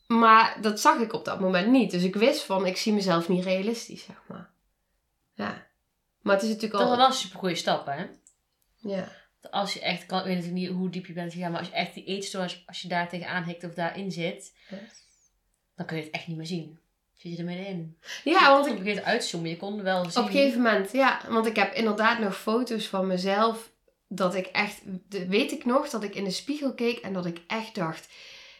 Maar 0.07 0.59
dat 0.61 0.81
zag 0.81 0.99
ik 0.99 1.13
op 1.13 1.25
dat 1.25 1.41
moment 1.41 1.69
niet. 1.71 1.91
Dus 1.91 2.03
ik 2.03 2.15
wist 2.15 2.43
van, 2.43 2.67
ik 2.67 2.77
zie 2.77 2.93
mezelf 2.93 3.29
niet 3.29 3.45
realistisch, 3.45 4.05
zeg 4.05 4.17
maar. 4.29 4.51
Ja. 5.35 5.67
Maar 6.21 6.35
het 6.35 6.43
is 6.43 6.49
natuurlijk 6.49 6.81
Dat 6.81 6.91
al... 6.91 6.97
wel 6.97 7.07
een 7.07 7.13
super 7.13 7.39
goede 7.39 7.55
stap, 7.55 7.87
hè? 7.87 8.07
Ja. 8.81 9.09
Als 9.50 9.73
je 9.73 9.81
echt, 9.81 10.06
kan, 10.06 10.19
ik 10.19 10.25
weet 10.25 10.35
natuurlijk 10.37 10.61
niet 10.62 10.70
hoe 10.76 10.91
diep 10.91 11.06
je 11.06 11.12
bent 11.12 11.32
gegaan, 11.32 11.50
maar 11.50 11.61
als 11.61 11.69
je 11.69 11.75
echt 11.75 11.94
die 11.94 12.05
eetstoornis, 12.05 12.62
als, 12.67 12.82
je 12.82 12.88
daar 12.88 13.08
tegenaan 13.08 13.44
hikt 13.44 13.64
of 13.64 13.75
daarin 13.75 14.12
zit, 14.12 14.52
dan 15.76 15.87
kun 15.87 15.96
je 15.96 16.02
het 16.02 16.12
echt 16.12 16.26
niet 16.26 16.37
meer 16.37 16.46
zien. 16.46 16.79
Zit 17.14 17.32
je 17.32 17.38
er 17.38 17.44
middenin. 17.44 17.99
Ja, 18.25 18.50
want 18.50 18.67
ik 18.67 18.79
moment 18.79 19.02
uitzoomen, 19.02 19.50
je 19.50 19.56
kon 19.56 19.82
wel 19.82 20.11
zien. 20.11 20.23
Op 20.23 20.29
een 20.29 20.32
gegeven 20.35 20.62
moment, 20.62 20.93
ja. 20.93 21.20
Want 21.29 21.46
ik 21.46 21.56
heb 21.56 21.75
inderdaad 21.75 22.19
nog 22.19 22.37
foto's 22.41 22.87
van 22.87 23.06
mezelf. 23.06 23.73
Dat 24.08 24.35
ik 24.35 24.46
echt, 24.46 24.82
weet 25.08 25.52
ik 25.52 25.64
nog, 25.64 25.88
dat 25.90 26.02
ik 26.02 26.14
in 26.14 26.25
de 26.25 26.31
spiegel 26.31 26.75
keek 26.75 26.99
en 26.99 27.12
dat 27.12 27.26
ik 27.26 27.40
echt 27.47 27.75
dacht. 27.75 28.08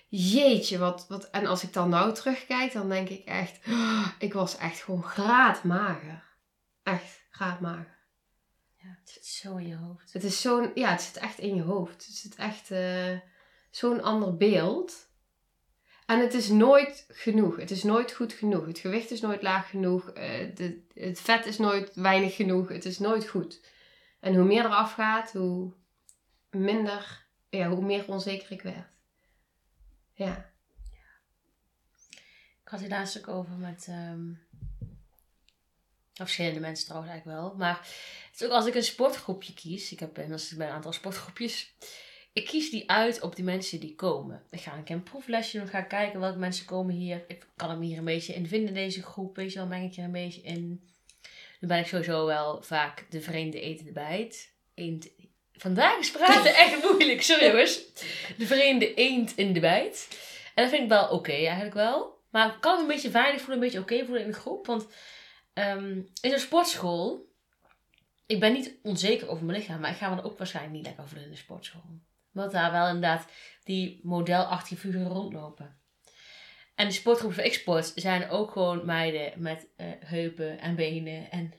Jeetje, 0.09 0.79
wat, 0.79 1.07
wat. 1.09 1.31
En 1.31 1.47
als 1.47 1.63
ik 1.63 1.73
dan 1.73 1.89
nou 1.89 2.15
terugkijk, 2.15 2.73
dan 2.73 2.89
denk 2.89 3.09
ik 3.09 3.25
echt. 3.25 3.59
"Oh, 3.69 4.09
ik 4.19 4.33
was 4.33 4.57
echt 4.57 4.83
gewoon 4.83 5.03
graadmager. 5.03 6.23
Echt 6.83 7.23
graadmager. 7.31 7.94
Ja, 8.85 8.91
het 9.01 9.11
zit 9.11 9.27
zo 9.27 9.57
in 9.57 9.67
je 9.67 9.77
hoofd. 9.77 10.13
Het 10.13 10.25
is 10.25 10.41
zo'n. 10.41 10.71
Ja, 10.75 10.91
het 10.91 11.03
zit 11.03 11.17
echt 11.17 11.39
in 11.39 11.55
je 11.55 11.63
hoofd. 11.63 12.07
Het 12.07 12.15
zit 12.15 12.35
echt. 12.35 12.71
eh, 12.71 13.19
zo'n 13.71 14.03
ander 14.03 14.37
beeld. 14.37 15.09
En 16.07 16.21
het 16.21 16.35
is 16.35 16.49
nooit 16.49 17.07
genoeg. 17.09 17.57
Het 17.57 17.71
is 17.71 17.83
nooit 17.83 18.13
goed 18.13 18.33
genoeg. 18.33 18.67
Het 18.67 18.79
gewicht 18.79 19.11
is 19.11 19.21
nooit 19.21 19.43
laag 19.43 19.71
genoeg. 19.71 20.11
eh, 20.11 20.55
de, 20.57 20.87
het 20.95 21.21
vet 21.21 21.47
is 21.47 21.59
nooit 21.59 21.95
weinig 21.95 22.35
genoeg. 22.37 22.69
Het 22.69 22.85
is 22.85 22.99
nooit 22.99 23.29
goed. 23.29 23.61
En 24.21 24.35
hoe 24.35 24.45
meer 24.45 24.65
eraf 24.65 24.93
gaat, 24.93 25.33
hoe 25.33 25.73
minder, 26.51 27.27
ja, 27.49 27.69
hoe 27.69 27.85
meer 27.85 28.09
onzeker 28.09 28.53
ik 28.53 28.63
werd. 28.63 28.87
Ja. 30.13 30.53
Ik 32.63 32.71
had 32.71 32.81
hier 32.81 32.89
laatst 32.89 33.19
ook 33.19 33.29
over 33.29 33.55
met 33.55 33.87
ehm, 33.89 34.33
verschillende 36.15 36.61
mensen 36.61 36.85
trouwens 36.85 37.13
eigenlijk 37.13 37.41
wel. 37.41 37.55
Maar 37.55 37.79
het 38.31 38.41
is 38.41 38.47
ook 38.47 38.53
als 38.53 38.67
ik 38.67 38.75
een 38.75 38.85
sportgroepje 38.85 39.55
kies. 39.55 39.93
Ik 39.93 40.01
heb 40.01 40.17
inmiddels 40.17 40.55
bij 40.55 40.67
een 40.67 40.73
aantal 40.73 40.93
sportgroepjes. 40.93 41.75
Ik 42.33 42.47
kies 42.47 42.71
die 42.71 42.91
uit 42.91 43.21
op 43.21 43.37
die 43.37 43.45
mensen 43.45 43.81
die 43.81 43.95
komen. 43.95 44.43
Ik 44.51 44.61
ga 44.61 44.77
een 44.77 44.85
keer 44.85 44.97
een 44.97 45.03
proeflesje 45.03 45.59
doen. 45.59 45.69
Ga 45.69 45.83
kijken 45.83 46.21
welke 46.21 46.39
mensen 46.39 46.67
komen 46.67 46.95
hier. 46.95 47.25
Ik 47.29 47.47
kan 47.57 47.71
ik 47.71 47.79
me 47.79 47.85
hier 47.85 47.99
een 47.99 48.05
beetje 48.05 48.35
in 48.35 48.49
vinden 48.49 48.69
in 48.69 48.75
deze 48.75 49.03
groep. 49.03 49.37
Weet 49.37 49.53
je 49.53 49.59
wel, 49.59 49.69
meng 49.69 49.91
ik 49.91 49.97
er 49.97 50.05
een 50.05 50.13
beetje 50.13 50.41
in. 50.41 50.89
Nu 51.61 51.69
ben 51.69 51.79
ik 51.79 51.87
sowieso 51.87 52.27
wel 52.27 52.63
vaak 52.63 53.07
de 53.11 53.21
vreemde 53.21 53.61
etende 53.61 53.93
bijt. 53.93 54.53
Eend. 54.75 55.09
Vandaag 55.53 55.99
is 55.99 56.11
praten 56.11 56.55
echt 56.65 56.83
moeilijk, 56.83 57.23
sorry 57.23 57.47
jongens. 57.47 57.81
De 58.39 58.47
vreemde 58.47 58.95
eend 58.95 59.37
in 59.37 59.53
de 59.53 59.61
bijt. 59.61 60.09
En 60.55 60.63
dat 60.63 60.73
vind 60.73 60.83
ik 60.83 60.89
wel 60.89 61.09
oké 61.09 61.33
eigenlijk 61.33 61.75
wel. 61.75 62.19
Maar 62.31 62.47
ik 62.49 62.61
kan 62.61 62.81
een 62.81 62.87
beetje 62.87 63.11
veilig 63.11 63.41
voelen, 63.41 63.57
een 63.57 63.65
beetje 63.65 63.81
oké 63.81 64.05
voelen 64.05 64.25
in 64.25 64.31
de 64.31 64.37
groep. 64.37 64.67
Want 64.67 64.87
ehm, 65.55 65.97
in 66.21 66.31
zo'n 66.31 66.39
sportschool, 66.39 67.33
ik 68.27 68.41
ben 68.41 68.53
niet 68.53 68.79
onzeker 68.83 69.29
over 69.29 69.45
mijn 69.45 69.59
lichaam, 69.59 69.81
maar 69.81 69.91
ik 69.91 69.97
ga 69.97 70.09
me 70.09 70.17
er 70.17 70.25
ook 70.25 70.39
waarschijnlijk 70.39 70.77
niet 70.77 70.87
lekker 70.87 71.09
voelen 71.09 71.25
in 71.25 71.31
de 71.31 71.39
sportschool. 71.39 72.01
Omdat 72.35 72.53
daar 72.53 72.73
wel 72.73 72.87
inderdaad 72.87 73.27
die 73.65 74.01
modelachtige 74.03 74.81
figuren 74.81 75.09
rondlopen. 75.09 75.83
En 76.75 76.87
de 76.87 76.93
sportgroepen 76.93 77.45
ik 77.45 77.55
sport 77.55 77.93
zijn 77.95 78.29
ook 78.29 78.51
gewoon 78.51 78.87
meiden 78.87 79.43
met 79.43 79.67
eh, 79.77 79.87
heupen 79.99 80.59
en 80.59 80.75
benen 80.75 81.31
en 81.31 81.55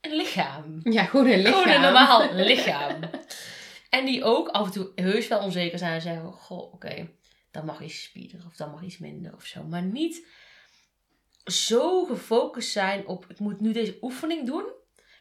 een 0.00 0.16
lichaam. 0.16 0.80
Ja, 0.82 1.04
gewoon 1.04 1.26
een 1.26 1.38
lichaam. 1.38 1.62
Gewoon 1.62 1.74
een 1.74 1.80
normaal 1.80 2.32
lichaam. 2.44 3.00
En 3.90 4.04
die 4.04 4.24
ook 4.24 4.48
af 4.48 4.66
en 4.66 4.72
toe 4.72 4.92
heus 4.94 5.28
wel 5.28 5.40
onzeker 5.40 5.78
zijn 5.78 5.92
en 5.92 6.00
zeggen: 6.00 6.32
Goh, 6.32 6.72
oké, 6.72 7.08
dat 7.50 7.64
mag 7.64 7.80
iets 7.80 8.02
spierder 8.02 8.46
of 8.46 8.56
dat 8.56 8.70
mag 8.70 8.82
iets 8.82 8.98
minder 8.98 9.34
of 9.34 9.44
zo. 9.44 9.62
Maar 9.62 9.82
niet 9.82 10.26
zo 11.46 12.04
gefocust 12.04 12.70
zijn 12.70 13.06
op: 13.06 13.24
ik 13.28 13.38
moet 13.38 13.60
nu 13.60 13.72
deze 13.72 13.98
oefening 14.00 14.46
doen, 14.46 14.64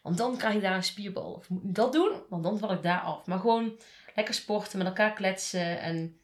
want 0.01 0.17
dan 0.17 0.37
krijg 0.37 0.55
ik 0.55 0.61
daar 0.61 0.75
een 0.75 0.83
spierbal. 0.83 1.33
Of 1.33 1.43
ik 1.43 1.49
moet 1.49 1.63
nu 1.63 1.71
dat 1.71 1.93
doen, 1.93 2.23
want 2.29 2.43
dan 2.43 2.57
val 2.57 2.71
ik 2.71 2.83
daar 2.83 2.99
af. 2.99 3.25
Maar 3.25 3.39
gewoon 3.39 3.79
lekker 4.15 4.33
sporten, 4.33 4.77
met 4.77 4.87
elkaar 4.87 5.13
kletsen 5.13 5.79
en 5.79 6.19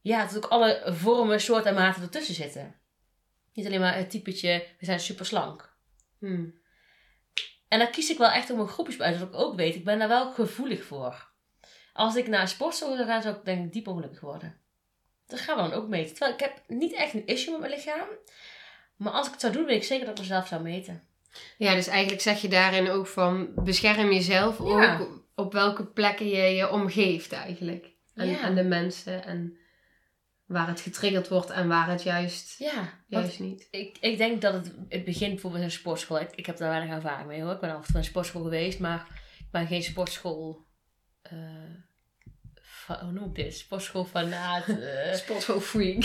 ja, 0.00 0.24
dat 0.24 0.36
ook 0.36 0.50
alle 0.50 0.82
vormen, 0.86 1.40
soorten 1.40 1.70
en 1.70 1.74
maten 1.74 2.02
ertussen 2.02 2.34
zitten. 2.34 2.74
Niet 3.52 3.66
alleen 3.66 3.80
maar 3.80 3.96
het 3.96 4.10
typetje, 4.10 4.66
we 4.78 4.84
zijn 4.84 5.00
super 5.00 5.26
slank. 5.26 5.76
Hmm. 6.18 6.58
En 7.68 7.78
dan 7.78 7.90
kies 7.90 8.10
ik 8.10 8.18
wel 8.18 8.30
echt 8.30 8.50
om 8.50 8.60
een 8.60 8.68
groepjes 8.68 9.00
uit, 9.00 9.18
dat 9.18 9.28
ik 9.28 9.34
ook 9.34 9.56
weet, 9.56 9.74
ik 9.74 9.84
ben 9.84 9.98
daar 9.98 10.08
wel 10.08 10.32
gevoelig 10.32 10.84
voor. 10.84 11.30
Als 11.92 12.16
ik 12.16 12.26
naar 12.26 12.40
een 12.40 12.48
sportschool 12.48 12.96
zou 12.96 13.08
gaan, 13.08 13.22
zou 13.22 13.36
ik 13.36 13.44
denk 13.44 13.66
ik 13.66 13.72
diep 13.72 13.86
ongelukkig 13.86 14.20
worden. 14.20 14.60
Dat 15.26 15.40
gaan 15.40 15.56
we 15.56 15.70
dan 15.70 15.72
ook 15.72 15.88
meten. 15.88 16.14
Terwijl 16.14 16.32
ik 16.32 16.40
heb 16.40 16.62
niet 16.66 16.92
echt 16.92 17.14
een 17.14 17.26
issue 17.26 17.52
met 17.52 17.60
mijn 17.60 17.72
lichaam. 17.72 18.08
Maar 18.98 19.12
als 19.12 19.26
ik 19.26 19.32
het 19.32 19.40
zou 19.40 19.52
doen, 19.52 19.64
weet 19.64 19.76
ik 19.76 19.84
zeker 19.84 20.06
dat 20.06 20.14
ik 20.14 20.20
mezelf 20.20 20.46
zou 20.46 20.62
meten. 20.62 21.02
Ja, 21.58 21.74
dus 21.74 21.86
eigenlijk 21.86 22.22
zeg 22.22 22.40
je 22.40 22.48
daarin 22.48 22.90
ook 22.90 23.06
van 23.06 23.48
bescherm 23.54 24.12
jezelf 24.12 24.58
Ja. 24.58 24.98
ook 24.98 25.26
op 25.34 25.52
welke 25.52 25.84
plekken 25.86 26.28
je 26.28 26.36
je 26.42 26.70
omgeeft 26.70 27.32
eigenlijk. 27.32 27.86
En, 28.14 28.28
Ja. 28.28 28.40
en 28.42 28.54
de 28.54 28.62
mensen 28.64 29.24
en 29.24 29.56
waar 30.46 30.68
het 30.68 30.80
getriggerd 30.80 31.28
wordt 31.28 31.50
en 31.50 31.68
waar 31.68 31.88
het 31.90 32.02
juist, 32.02 32.58
Ja, 32.58 32.92
juist 33.06 33.40
niet. 33.40 33.68
ik, 33.70 33.96
ik 34.00 34.18
denk 34.18 34.40
dat 34.42 34.52
het, 34.54 34.74
het 34.88 35.04
begint 35.04 35.30
bijvoorbeeld 35.32 35.62
in 35.62 35.68
een 35.68 35.74
sportschool. 35.74 36.20
Ik, 36.20 36.30
ik 36.34 36.46
heb 36.46 36.56
daar 36.56 36.68
weinig 36.68 36.94
ervaring 36.94 37.28
mee 37.28 37.42
hoor. 37.42 37.52
Ik 37.52 37.60
ben 37.60 37.70
af 37.70 37.76
en 37.76 37.82
toe 37.82 37.92
in 37.92 37.98
een 37.98 38.04
sportschool 38.04 38.42
geweest, 38.42 38.78
maar 38.78 39.06
ik 39.38 39.50
ben 39.50 39.66
geen 39.66 39.82
sportschool. 39.82 40.66
eh 41.22 41.32
fa- 42.62 43.02
hoe 43.04 43.12
noem 43.12 43.24
ik 43.28 43.34
dit? 43.34 43.54
Sportschool 43.54 44.04
fanaat. 44.04 44.68
eh, 44.68 45.12
Sportschool 45.14 45.60
freak. 45.60 46.04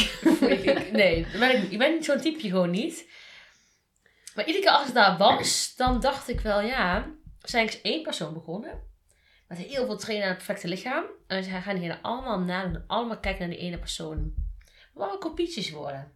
nee, 1.01 1.25
ben 1.39 1.63
ik, 1.63 1.71
ik 1.71 1.77
ben 1.77 2.03
zo'n 2.03 2.19
type 2.19 2.39
gewoon 2.39 2.69
niet. 2.69 3.09
Maar 4.35 4.45
iedere 4.45 4.65
keer 4.65 4.73
als 4.73 4.87
ik 4.87 4.93
daar 4.93 5.17
was, 5.17 5.75
dan 5.75 5.99
dacht 5.99 6.29
ik 6.29 6.39
wel, 6.39 6.61
ja, 6.61 7.11
zijn 7.41 7.65
eens 7.65 7.81
één 7.81 8.01
persoon 8.01 8.33
begonnen. 8.33 8.91
Met 9.47 9.57
heel 9.57 9.85
veel 9.85 9.97
trainen 9.97 10.27
aan 10.27 10.33
het 10.33 10.43
perfecte 10.43 10.67
lichaam. 10.67 11.05
En 11.27 11.43
ze 11.43 11.49
gaan 11.49 11.77
hier 11.77 11.99
allemaal 12.01 12.39
nadoen. 12.39 12.75
en 12.75 12.83
Allemaal 12.87 13.19
kijken 13.19 13.47
naar 13.47 13.57
die 13.57 13.65
ene 13.65 13.79
persoon. 13.79 14.33
Willen 14.93 15.19
kopietjes 15.19 15.71
worden. 15.71 16.11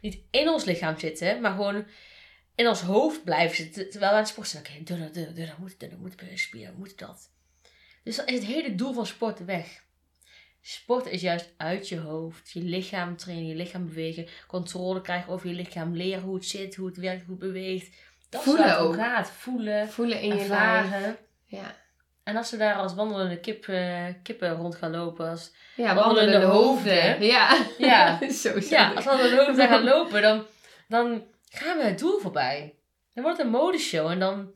Niet 0.00 0.18
in 0.30 0.48
ons 0.48 0.64
lichaam 0.64 0.98
zitten, 0.98 1.40
maar 1.40 1.50
gewoon 1.50 1.86
in 2.54 2.68
ons 2.68 2.80
hoofd 2.80 3.24
blijven 3.24 3.56
zitten. 3.56 3.90
Terwijl 3.90 4.10
we 4.10 4.16
aan 4.16 4.22
het 4.22 4.32
sporten 4.32 4.52
zijn. 4.52 4.64
Oké, 4.64 4.82
doe 4.82 4.98
dat, 4.98 5.14
doe 5.14 5.46
dat, 5.46 5.58
moet 5.58 5.80
dat, 5.80 5.98
moet 5.98 6.14
spieren, 6.34 6.74
moet 6.78 6.98
dat. 6.98 7.30
Dus 8.02 8.16
dan 8.16 8.26
is 8.26 8.34
het 8.34 8.44
hele 8.44 8.74
doel 8.74 8.92
van 8.92 9.06
sporten 9.06 9.46
weg. 9.46 9.83
Sport 10.66 11.06
is 11.06 11.20
juist 11.20 11.54
uit 11.56 11.88
je 11.88 11.98
hoofd. 11.98 12.50
Je 12.52 12.60
lichaam 12.60 13.16
trainen, 13.16 13.46
je 13.46 13.54
lichaam 13.54 13.86
bewegen. 13.86 14.26
Controle 14.46 15.00
krijgen 15.00 15.32
over 15.32 15.48
je 15.48 15.54
lichaam. 15.54 15.94
Leren 15.96 16.22
hoe 16.22 16.34
het 16.34 16.44
zit, 16.44 16.74
hoe 16.74 16.86
het 16.86 16.96
werkt, 16.96 17.22
hoe 17.26 17.30
het 17.30 17.38
beweegt. 17.46 17.96
Dat 18.28 18.42
Voelen 18.42 18.66
is 18.66 18.74
ook. 18.76 18.94
gaat. 18.94 19.30
Voelen, 19.30 19.88
Voelen 19.88 20.20
in 20.20 20.36
je 20.36 20.48
lijf. 20.48 21.16
Ja. 21.44 21.76
En 22.22 22.36
als 22.36 22.50
we 22.50 22.56
daar 22.56 22.74
als 22.74 22.94
wandelende 22.94 23.40
kip, 23.40 23.68
eh, 23.68 24.04
kippen 24.22 24.50
rond 24.52 24.74
gaan 24.74 24.90
lopen. 24.90 25.28
Als, 25.28 25.52
Ja, 25.76 25.94
Wandelende 25.94 26.38
wandelende 26.38 26.46
hoofden. 26.46 27.08
hoofden. 27.10 27.26
Ja. 27.26 27.66
Ja. 27.78 28.18
Zo 28.42 28.52
ja, 28.68 28.92
als 28.92 29.04
we 29.04 29.10
wandelende 29.10 29.44
hoofden 29.44 29.68
gaan 29.68 29.84
lopen, 29.84 30.22
dan, 30.22 30.44
dan 30.88 31.24
gaan 31.50 31.76
we 31.78 31.84
het 31.84 31.98
doel 31.98 32.18
voorbij. 32.18 32.74
Dan 33.14 33.22
wordt 33.24 33.38
het 33.38 33.46
een 33.46 33.52
modeshow. 33.52 34.10
En 34.10 34.18
dan, 34.18 34.54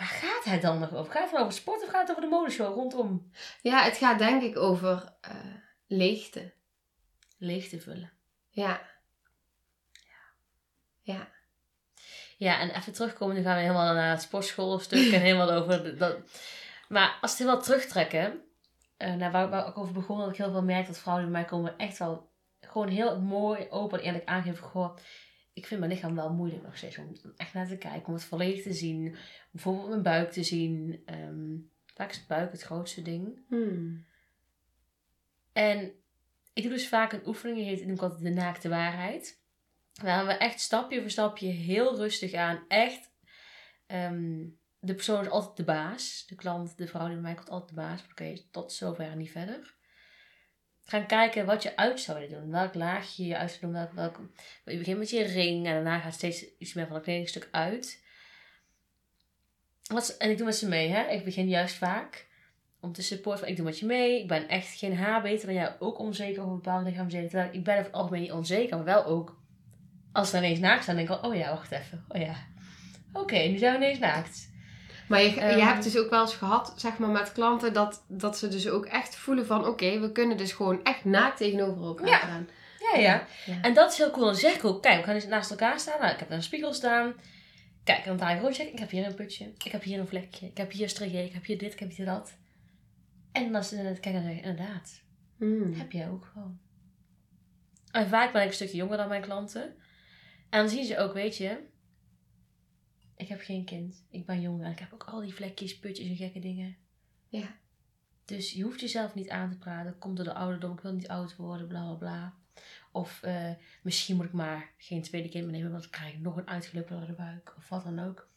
waar 0.00 0.08
gaat 0.08 0.44
het 0.44 0.62
dan 0.62 0.78
nog 0.78 0.94
over? 0.94 1.12
Gaat 1.12 1.22
het 1.22 1.30
dan 1.32 1.40
over 1.40 1.52
sport 1.52 1.82
of 1.82 1.88
gaat 1.90 2.00
het 2.00 2.10
over 2.10 2.22
de 2.22 2.28
modeshow 2.36 2.74
rondom 2.74 3.30
Ja, 3.62 3.82
het 3.82 3.96
gaat 3.96 4.18
denk 4.18 4.42
ik 4.42 4.56
over 4.58 5.14
eh, 5.20 5.34
leegte. 5.86 6.52
leeg 7.38 7.68
te 7.68 7.80
vullen? 7.80 8.12
Ja. 8.48 8.80
Ja. 11.00 11.28
Ja, 12.36 12.58
en 12.60 12.70
even 12.76 12.92
terugkomen, 12.92 13.36
nu 13.36 13.42
gaan 13.42 13.54
we 13.56 13.60
helemaal 13.62 13.94
naar 13.94 14.10
het 14.10 14.22
sportschoolstuk 14.22 15.12
en 15.12 15.20
helemaal 15.28 15.50
over 15.50 15.82
de- 15.82 15.94
dat. 15.96 16.16
Maar 16.88 17.08
als 17.08 17.20
we 17.20 17.26
het 17.28 17.38
helemaal 17.38 17.62
terugtrekken, 17.62 18.40
eh 18.96 19.14
naar 19.14 19.30
waar, 19.32 19.48
waar 19.50 19.66
ik 19.68 19.78
over 19.78 19.92
begon, 19.94 20.18
dat 20.18 20.30
ik 20.30 20.36
heel 20.36 20.50
veel 20.50 20.62
merk 20.62 20.86
dat 20.86 20.98
vrouwen 20.98 21.24
bij 21.24 21.40
mij 21.40 21.44
komen 21.48 21.78
echt 21.78 21.98
wel 21.98 22.30
gewoon 22.60 22.88
heel 22.88 23.20
mooi, 23.20 23.66
open 23.70 23.98
en 23.98 24.04
eerlijk 24.04 24.24
aangeven. 24.28 24.64
Goh, 24.64 24.96
ik 25.60 25.66
vind 25.66 25.80
mijn 25.80 25.92
lichaam 25.92 26.14
wel 26.14 26.32
moeilijk 26.32 26.62
nog 26.62 26.76
steeds 26.76 26.98
om 26.98 27.12
echt 27.36 27.54
naar 27.54 27.68
te 27.68 27.76
kijken, 27.76 28.06
om 28.06 28.14
het 28.14 28.24
volledig 28.24 28.62
te 28.62 28.72
zien. 28.72 29.16
Bijvoorbeeld 29.50 29.88
mijn 29.88 30.02
buik 30.02 30.32
te 30.32 30.42
zien. 30.42 31.02
Ehm, 31.04 31.56
vaak 31.94 32.10
is 32.10 32.16
het 32.16 32.26
buik 32.26 32.52
het 32.52 32.62
grootste 32.62 33.02
ding. 33.02 33.38
Hmm. 33.48 34.06
En 35.52 35.92
ik 36.52 36.62
doe 36.62 36.72
dus 36.72 36.88
vaak 36.88 37.12
een 37.12 37.26
oefening, 37.26 37.58
die 37.58 37.66
heet 37.66 37.86
noem 37.86 37.94
ik 37.94 38.02
altijd 38.02 38.22
de 38.22 38.30
naakte 38.30 38.68
waarheid. 38.68 39.40
Waar 40.02 40.26
we 40.26 40.32
echt 40.32 40.60
stapje 40.60 41.00
voor 41.00 41.10
stapje 41.10 41.46
heel 41.46 41.96
rustig 41.96 42.32
aan, 42.32 42.64
echt, 42.68 43.10
ehm, 43.86 44.46
de 44.78 44.94
persoon 44.94 45.20
is 45.20 45.30
altijd 45.30 45.56
de 45.56 45.64
baas. 45.64 46.24
De 46.26 46.34
klant, 46.34 46.78
de 46.78 46.86
vrouw 46.86 47.06
die 47.06 47.14
bij 47.14 47.22
mij 47.22 47.34
komt, 47.34 47.50
altijd 47.50 47.68
de 47.68 47.76
baas. 47.76 48.04
Oké, 48.10 48.42
tot 48.50 48.72
zover 48.72 49.04
en 49.04 49.18
niet 49.18 49.30
verder. 49.30 49.78
Gaan 50.90 51.06
kijken 51.06 51.46
wat 51.46 51.62
je 51.62 51.76
uit 51.76 52.00
zou 52.00 52.18
willen 52.18 52.40
doen. 52.40 52.50
Welk 52.50 52.74
laagje 52.74 53.26
je 53.26 53.36
uit 53.36 53.50
zou 53.50 53.60
doen. 53.60 53.72
Welk, 53.72 53.92
welk, 53.92 54.20
je 54.64 54.78
begint 54.78 54.98
met 54.98 55.10
je 55.10 55.22
ring 55.22 55.66
en 55.66 55.72
daarna 55.72 55.98
gaat 55.98 56.14
steeds 56.14 56.44
iets 56.58 56.72
meer 56.72 56.86
van 56.86 56.94
het 56.94 57.04
kledingstuk 57.04 57.48
uit. 57.50 58.02
Wat, 59.82 60.16
en 60.16 60.30
ik 60.30 60.36
doe 60.36 60.46
met 60.46 60.56
ze 60.56 60.68
mee, 60.68 60.88
hè. 60.88 61.10
Ik 61.10 61.24
begin 61.24 61.48
juist 61.48 61.74
vaak 61.74 62.26
om 62.80 62.92
te 62.92 63.02
supporten. 63.02 63.48
Ik 63.48 63.56
doe 63.56 63.64
met 63.64 63.78
je 63.78 63.86
mee. 63.86 64.20
Ik 64.20 64.28
ben 64.28 64.48
echt 64.48 64.78
geen 64.78 64.96
haar 64.96 65.22
beter 65.22 65.46
dan 65.46 65.54
jij. 65.54 65.76
Ook 65.78 65.98
onzeker 65.98 66.42
over 66.42 66.54
bepaalde 66.54 66.90
lichaamsdelen. 66.90 67.28
Terwijl 67.28 67.52
ik 67.52 67.64
ben 67.64 67.74
over 67.74 67.86
het 67.86 67.94
algemeen 67.94 68.20
niet 68.20 68.32
onzeker. 68.32 68.76
Maar 68.76 68.84
wel 68.84 69.04
ook. 69.04 69.42
Als 70.12 70.30
we 70.30 70.38
ineens 70.38 70.58
naakt 70.58 70.82
staan, 70.82 70.96
denk 70.96 71.08
ik 71.08 71.14
al, 71.14 71.30
oh 71.30 71.36
ja, 71.36 71.50
wacht 71.50 71.70
even. 71.70 72.04
Oh 72.08 72.20
ja. 72.20 72.34
Oké, 73.12 73.38
nu 73.38 73.58
zijn 73.58 73.78
we 73.78 73.84
ineens 73.84 73.98
naakt. 73.98 74.49
Maar 75.10 75.22
je, 75.22 75.40
Ehm. 75.40 75.56
je 75.58 75.64
hebt 75.64 75.82
dus 75.82 75.98
ook 75.98 76.10
wel 76.10 76.20
eens 76.20 76.34
gehad, 76.34 76.72
zeg 76.76 76.98
maar, 76.98 77.08
met 77.08 77.32
klanten, 77.32 77.72
dat, 77.72 78.04
dat 78.08 78.38
ze 78.38 78.48
dus 78.48 78.68
ook 78.68 78.86
echt 78.86 79.16
voelen 79.16 79.46
van, 79.46 79.66
oké, 79.66 80.00
we 80.00 80.12
kunnen 80.12 80.36
dus 80.36 80.52
gewoon 80.52 80.84
echt 80.84 81.04
naakt 81.04 81.36
tegenover 81.36 81.82
elkaar 81.84 82.06
Ja. 82.08 82.18
gaan. 82.18 82.48
Ja, 82.92 83.00
ja. 83.00 83.26
Ja. 83.46 83.62
En 83.62 83.74
dat 83.74 83.92
is 83.92 83.98
heel 83.98 84.10
cool. 84.10 84.24
Dan 84.24 84.34
zeg 84.34 84.54
ik 84.54 84.64
ook, 84.64 84.82
kijk, 84.82 84.98
we 84.98 85.04
gaan 85.04 85.14
eens 85.14 85.26
naast 85.26 85.50
elkaar 85.50 85.80
staan. 85.80 86.00
Nou, 86.00 86.12
ik 86.12 86.18
heb 86.18 86.28
daar 86.28 86.36
een 86.36 86.42
spiegel 86.44 86.72
staan. 86.74 87.14
Kijk, 87.84 87.98
en 87.98 88.04
dan 88.04 88.16
draai 88.16 88.36
ik 88.36 88.42
rondje. 88.42 88.70
Ik 88.70 88.78
heb 88.78 88.90
hier 88.90 89.06
een 89.06 89.14
putje. 89.14 89.52
Ik 89.64 89.72
heb 89.72 89.82
hier 89.82 89.98
een 89.98 90.06
vlekje. 90.06 90.46
Ik 90.46 90.56
heb 90.56 90.70
hier 90.72 90.92
een. 91.00 91.24
Ik 91.24 91.32
heb 91.32 91.44
hier 91.44 91.58
dit. 91.58 91.72
Ik 91.72 91.78
heb 91.78 91.90
hier 91.90 92.06
dat. 92.06 92.32
En 93.32 93.52
dan 93.52 93.64
ze 93.64 93.96
kijk 94.00 94.14
dan 94.14 94.22
zeg 94.22 94.32
ik, 94.36 94.44
inderdaad. 94.44 95.02
Hmm. 95.38 95.72
Heb 95.72 95.92
jij 95.92 96.08
ook 96.08 96.28
gewoon. 96.32 96.58
En 97.90 98.08
vaak 98.08 98.32
ben 98.32 98.42
ik 98.42 98.48
een 98.48 98.54
stukje 98.54 98.76
jonger 98.76 98.96
dan 98.96 99.08
mijn 99.08 99.22
klanten. 99.22 99.62
En 100.50 100.60
dan 100.60 100.68
zien 100.68 100.84
ze 100.84 100.98
ook, 100.98 101.12
weet 101.12 101.36
je, 101.36 101.58
ik 103.20 103.28
heb 103.28 103.40
geen 103.40 103.64
kind. 103.64 104.04
Ik 104.10 104.26
ben 104.26 104.40
jong 104.40 104.64
en 104.64 104.70
ik 104.70 104.78
heb 104.78 104.92
ook 104.92 105.04
al 105.04 105.20
die 105.20 105.34
vlekjes, 105.34 105.78
putjes 105.78 106.08
en 106.08 106.16
gekke 106.16 106.38
dingen. 106.38 106.76
Ja. 107.28 107.56
Dus 108.24 108.52
je 108.52 108.62
hoeft 108.62 108.80
jezelf 108.80 109.14
niet 109.14 109.28
aan 109.28 109.50
te 109.50 109.58
praten. 109.58 109.98
Komt 109.98 110.16
door 110.16 110.24
de 110.24 110.34
ouderdom, 110.34 110.72
ik 110.72 110.80
wil 110.80 110.92
niet 110.92 111.08
oud 111.08 111.36
worden, 111.36 111.66
bla 111.66 111.82
bla 111.82 111.94
bla. 111.94 112.34
Of 112.92 113.22
eh, 113.22 113.50
misschien 113.82 114.16
moet 114.16 114.24
ik 114.24 114.32
maar 114.32 114.70
geen 114.76 115.02
tweede 115.02 115.28
kind 115.28 115.44
meer 115.44 115.52
nemen, 115.52 115.70
want 115.70 115.82
dan 115.82 115.92
krijg 115.92 116.12
ik 116.12 116.20
nog 116.20 116.36
een 116.36 116.48
uitgelukkige 116.48 117.12
buik. 117.12 117.54
Of 117.56 117.68
wat 117.68 117.84
dan 117.84 117.98
ook. 117.98 118.28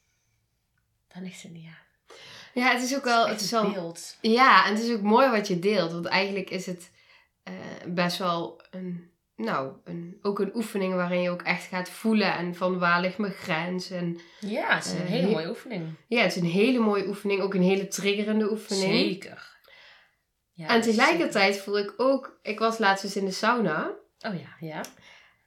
Daar 1.08 1.24
ligt 1.24 1.42
het 1.42 1.52
niet 1.52 1.68
aan. 1.68 2.16
Ja, 2.54 2.72
het 2.72 2.84
is 2.84 2.96
ook 2.96 3.04
wel, 3.04 3.28
het 3.28 3.42
is 3.42 3.50
beeld. 3.50 4.18
Ja, 4.22 4.66
en 4.66 4.74
het 4.74 4.84
is 4.84 4.92
ook 4.92 5.02
mooi 5.02 5.30
wat 5.30 5.48
je 5.48 5.60
deelt. 5.60 5.92
Want 5.92 6.06
eigenlijk 6.06 6.50
is 6.50 6.66
het 6.66 6.92
eh, 7.44 7.54
best 7.88 8.18
wel 8.18 8.62
een, 8.72 9.12
nou, 9.36 9.74
een, 9.84 10.18
ook 10.22 10.40
een 10.40 10.56
oefening 10.56 10.94
waarin 10.94 11.22
je 11.22 11.30
ook 11.30 11.42
echt 11.42 11.66
gaat 11.68 11.90
voelen. 11.90 12.34
En 12.36 12.56
van 12.56 12.80
waar 12.80 13.02
ligt 13.02 13.18
mijn 13.18 13.34
grens. 13.34 13.90
En 13.90 14.20
Ja, 14.40 14.76
het 14.76 14.86
is 14.86 14.92
een 14.92 14.98
Eh, 14.98 15.06
hele 15.06 15.26
he- 15.28 15.32
mooie 15.34 15.50
oefening. 15.50 15.96
ja, 16.08 16.22
het 16.22 16.36
is 16.36 16.42
een 16.42 16.48
hele 16.48 16.80
mooie 16.80 17.08
oefening. 17.08 17.42
Ook 17.42 17.54
een 17.54 17.62
hele 17.62 17.88
triggerende 17.88 18.52
oefening. 18.52 18.94
Zeker. 18.94 19.52
Ja, 20.54 20.68
En 20.68 20.82
tegelijkertijd 20.82 21.58
voel 21.58 21.78
ik 21.80 21.94
ook, 21.98 22.40
ik 22.42 22.60
was 22.60 22.78
laatst 22.78 23.04
eens 23.04 23.16
in 23.16 23.26
de 23.26 23.32
sauna. 23.32 23.92
Oh 24.20 24.40
ja, 24.40 24.56
ja. 24.68 24.82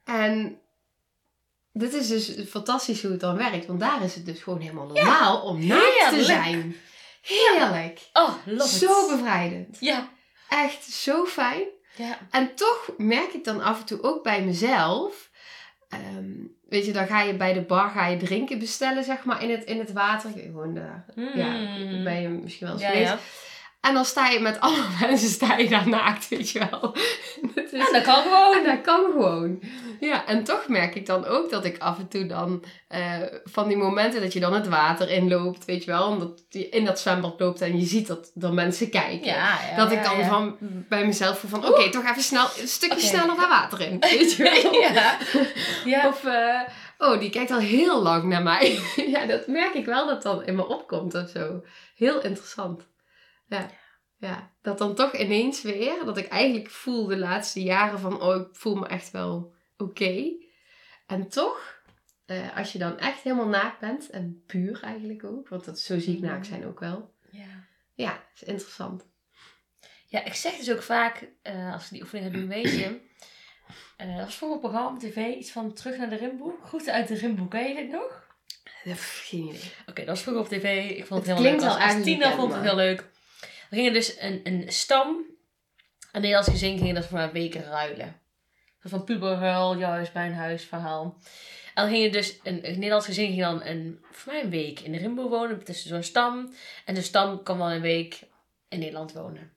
En 0.03 0.59
dit 1.73 1.93
is 1.93 2.07
dus 2.07 2.49
fantastisch 2.49 3.01
hoe 3.01 3.11
het 3.11 3.19
dan 3.19 3.37
werkt. 3.37 3.65
Want 3.65 3.79
daar 3.79 4.03
is 4.03 4.15
het 4.15 4.25
dus 4.25 4.41
gewoon 4.43 4.59
helemaal 4.59 4.87
normaal 4.87 5.41
om 5.41 5.65
naakt 5.65 6.09
te 6.09 6.23
zijn. 6.23 6.75
Heerlijk. 7.21 8.09
Oh, 8.13 8.33
love 8.45 8.77
Zo 8.77 9.03
it. 9.05 9.11
bevrijdend. 9.17 9.77
Ja. 9.79 10.09
Echt 10.49 10.83
zo 10.83 11.25
fijn. 11.25 11.63
Ja. 11.97 12.17
En 12.31 12.55
toch 12.55 12.89
merk 12.97 13.33
ik 13.33 13.43
dan 13.43 13.61
af 13.61 13.79
en 13.79 13.85
toe 13.85 14.03
ook 14.03 14.23
bij 14.23 14.43
mezelf. 14.43 15.29
ehm, 15.89 16.31
weet 16.69 16.85
je, 16.85 16.91
dan 16.91 17.07
ga 17.07 17.21
je 17.21 17.33
bij 17.33 17.53
de 17.53 17.61
bar 17.61 17.89
ga 17.89 18.07
je 18.07 18.17
drinken 18.17 18.59
bestellen, 18.59 19.03
zeg 19.03 19.23
maar, 19.23 19.43
in 19.43 19.49
het, 19.49 19.63
in 19.63 19.79
het 19.79 19.91
water. 19.91 20.29
Gewoon 20.35 20.73
daar. 20.73 21.05
Ja, 21.35 21.47
Mm. 21.53 22.03
ben 22.03 22.21
je 22.21 22.27
misschien 22.29 22.67
wel 22.67 22.75
eens 22.75 22.85
ja. 22.99 23.17
En 23.81 23.93
dan 23.93 24.05
sta 24.05 24.27
je 24.27 24.39
met 24.39 24.59
alle 24.59 24.83
mensen 25.01 25.29
sta 25.29 25.57
je 25.57 25.69
daar 25.69 25.89
naakt, 25.89 26.27
weet 26.27 26.49
je 26.49 26.59
wel. 26.69 26.79
Dat 27.55 27.65
is, 27.71 27.71
Ja, 27.71 27.91
dat 27.91 28.03
kan 28.03 28.23
gewoon. 28.23 28.57
en 28.57 28.63
dat 28.63 28.81
kan 28.81 29.11
gewoon. 29.11 29.59
Ja, 29.99 30.25
en 30.25 30.43
toch 30.43 30.67
merk 30.67 30.95
ik 30.95 31.05
dan 31.05 31.25
ook 31.25 31.49
dat 31.49 31.65
ik 31.65 31.77
af 31.77 31.99
en 31.99 32.07
toe 32.07 32.25
dan 32.25 32.63
eh, 32.87 33.21
van 33.43 33.67
die 33.67 33.77
momenten 33.77 34.21
dat 34.21 34.33
je 34.33 34.39
dan 34.39 34.53
het 34.53 34.67
water 34.67 35.09
inloopt, 35.09 35.65
weet 35.65 35.83
je 35.83 35.91
wel, 35.91 36.07
omdat 36.07 36.43
je 36.49 36.69
in 36.69 36.85
dat 36.85 36.99
zwembad 36.99 37.39
loopt 37.39 37.61
en 37.61 37.79
je 37.79 37.85
ziet 37.85 38.07
dat 38.07 38.31
dan 38.33 38.53
mensen 38.53 38.89
kijken. 38.89 39.27
Ja, 39.27 39.59
ja, 39.69 39.75
dat 39.75 39.91
ik 39.91 40.03
dan 40.03 40.25
van 40.25 40.57
bij 40.89 41.05
mezelf 41.05 41.39
voel 41.39 41.49
van, 41.49 41.67
oké, 41.67 41.89
toch 41.89 42.09
even 42.09 42.21
snel, 42.21 42.47
een 42.59 42.67
stukje 42.67 42.99
sneller 42.99 43.35
daar 43.35 43.49
water 43.49 43.81
in, 43.81 43.99
weet 43.99 44.33
je 44.35 44.43
wel. 44.43 44.73
ja. 44.81 45.17
ja. 45.85 46.07
Of, 46.07 46.23
eh, 46.25 46.61
oh, 46.97 47.19
die 47.19 47.29
kijkt 47.29 47.51
al 47.51 47.59
heel 47.59 48.01
lang 48.01 48.23
naar 48.23 48.43
mij. 48.43 48.79
ja, 48.95 49.25
dat 49.25 49.47
merk 49.47 49.73
ik 49.73 49.85
wel 49.85 50.07
dat 50.07 50.21
dan 50.23 50.45
in 50.45 50.55
me 50.55 50.67
opkomt 50.67 51.15
of 51.15 51.29
zo. 51.29 51.63
Heel 51.95 52.21
interessant. 52.21 52.87
Ja. 53.47 53.69
Ja, 54.19 54.51
dat 54.61 54.77
dan 54.77 54.95
toch 54.95 55.15
ineens 55.15 55.61
weer, 55.61 56.05
dat 56.05 56.17
ik 56.17 56.27
eigenlijk 56.27 56.69
voel 56.69 57.05
de 57.05 57.17
laatste 57.17 57.63
jaren 57.63 57.99
van, 57.99 58.21
oh, 58.21 58.35
ik 58.35 58.55
voel 58.55 58.75
me 58.75 58.87
echt 58.87 59.11
wel 59.11 59.53
oké. 59.77 60.35
En 61.07 61.27
toch, 61.29 61.81
eh, 62.25 62.57
als 62.57 62.71
je 62.71 62.79
dan 62.79 62.97
echt 62.97 63.21
helemaal 63.21 63.47
naakt 63.47 63.79
bent, 63.79 64.09
en 64.09 64.43
puur 64.45 64.83
eigenlijk 64.83 65.23
ook, 65.23 65.49
want 65.49 65.65
dat, 65.65 65.79
zo 65.79 65.99
zie 65.99 66.15
ik 66.15 66.21
naakt 66.21 66.45
zijn 66.45 66.65
ook 66.65 66.79
wel. 66.79 67.13
Ja. 67.31 67.65
Ja, 67.93 68.23
is 68.33 68.43
interessant. 68.43 69.05
Ja, 70.07 70.25
ik 70.25 70.33
zeg 70.33 70.55
dus 70.55 70.71
ook 70.71 70.83
vaak, 70.83 71.29
eh, 71.41 71.73
als 71.73 71.83
ik 71.83 71.89
die 71.89 72.01
oefening 72.01 72.33
doen, 72.33 72.47
weet 72.47 72.71
je. 72.71 72.99
eh, 73.97 74.15
dat 74.15 74.25
was 74.25 74.35
vroeger 74.35 74.57
een 74.57 74.69
programma 74.69 74.95
op 74.95 74.99
tv, 74.99 75.35
iets 75.35 75.51
van 75.51 75.73
Terug 75.73 75.97
naar 75.97 76.09
de 76.09 76.15
Rimboe. 76.15 76.53
Groeten 76.63 76.93
uit 76.93 77.07
de 77.07 77.15
Rimboe, 77.15 77.47
ken 77.47 77.67
je 77.67 77.75
dit 77.75 77.91
nog? 77.91 78.25
Geen 78.95 79.47
idee. 79.47 79.71
Oké, 79.85 79.99
dat 79.99 80.05
was 80.05 80.21
vroeger 80.21 80.43
op 80.43 80.49
tv. 80.49 80.89
Ik 80.89 81.05
vond 81.05 81.19
het, 81.19 81.29
Het 81.29 81.37
heel 81.37 81.51
leuk. 81.51 81.61
Als, 81.61 81.77
als 81.77 82.03
tiener 82.03 82.31
vond 82.31 82.53
het 82.53 82.61
heel 82.61 82.75
leuk. 82.75 83.09
Er 83.69 83.77
gingen 83.77 83.93
dus 83.93 84.15
een, 84.19 84.39
een 84.43 84.63
stam, 84.67 85.25
een 86.11 86.21
Nederlands 86.21 86.49
gezin, 86.49 86.77
gingen 86.77 86.95
dat 86.95 87.05
voor 87.05 87.19
een 87.19 87.31
week 87.31 87.55
ruilen. 87.55 88.21
Van 88.79 89.03
puberhuil, 89.03 89.77
juist 89.77 90.13
bij 90.13 90.27
een 90.27 90.33
huisverhaal. 90.33 91.17
En 91.73 91.83
dan 91.83 91.93
gingen 91.93 92.11
dus 92.11 92.39
een, 92.43 92.59
Nederlands 92.61 93.05
gezin 93.05 93.27
ging 93.27 93.41
dan 93.41 93.63
een, 93.63 94.05
voor 94.11 94.33
mij 94.33 94.43
een 94.43 94.49
week 94.49 94.79
in 94.79 94.91
de 94.91 94.97
Rimbo 94.97 95.29
wonen, 95.29 95.63
tussen 95.63 95.89
zo'n 95.89 96.03
stam. 96.03 96.53
En 96.85 96.93
de 96.93 97.01
stam 97.01 97.43
kwam 97.43 97.57
dan 97.57 97.69
een 97.69 97.81
week 97.81 98.19
in 98.69 98.79
Nederland 98.79 99.13
wonen. 99.13 99.51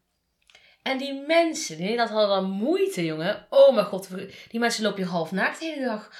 En 0.83 0.99
die 0.99 1.25
mensen 1.27 1.77
in 1.77 1.83
Nederland 1.83 2.11
hadden 2.11 2.29
dan 2.29 2.51
moeite, 2.51 3.05
jongen. 3.05 3.47
Oh 3.51 3.75
mijn 3.75 3.87
god, 3.87 4.09
die 4.49 4.61
mensen 4.61 4.83
lopen 4.83 5.03
hier 5.03 5.11
half 5.11 5.33
naakt 5.33 5.61
de 5.61 5.67
hele 5.67 5.85
dag. 5.85 6.11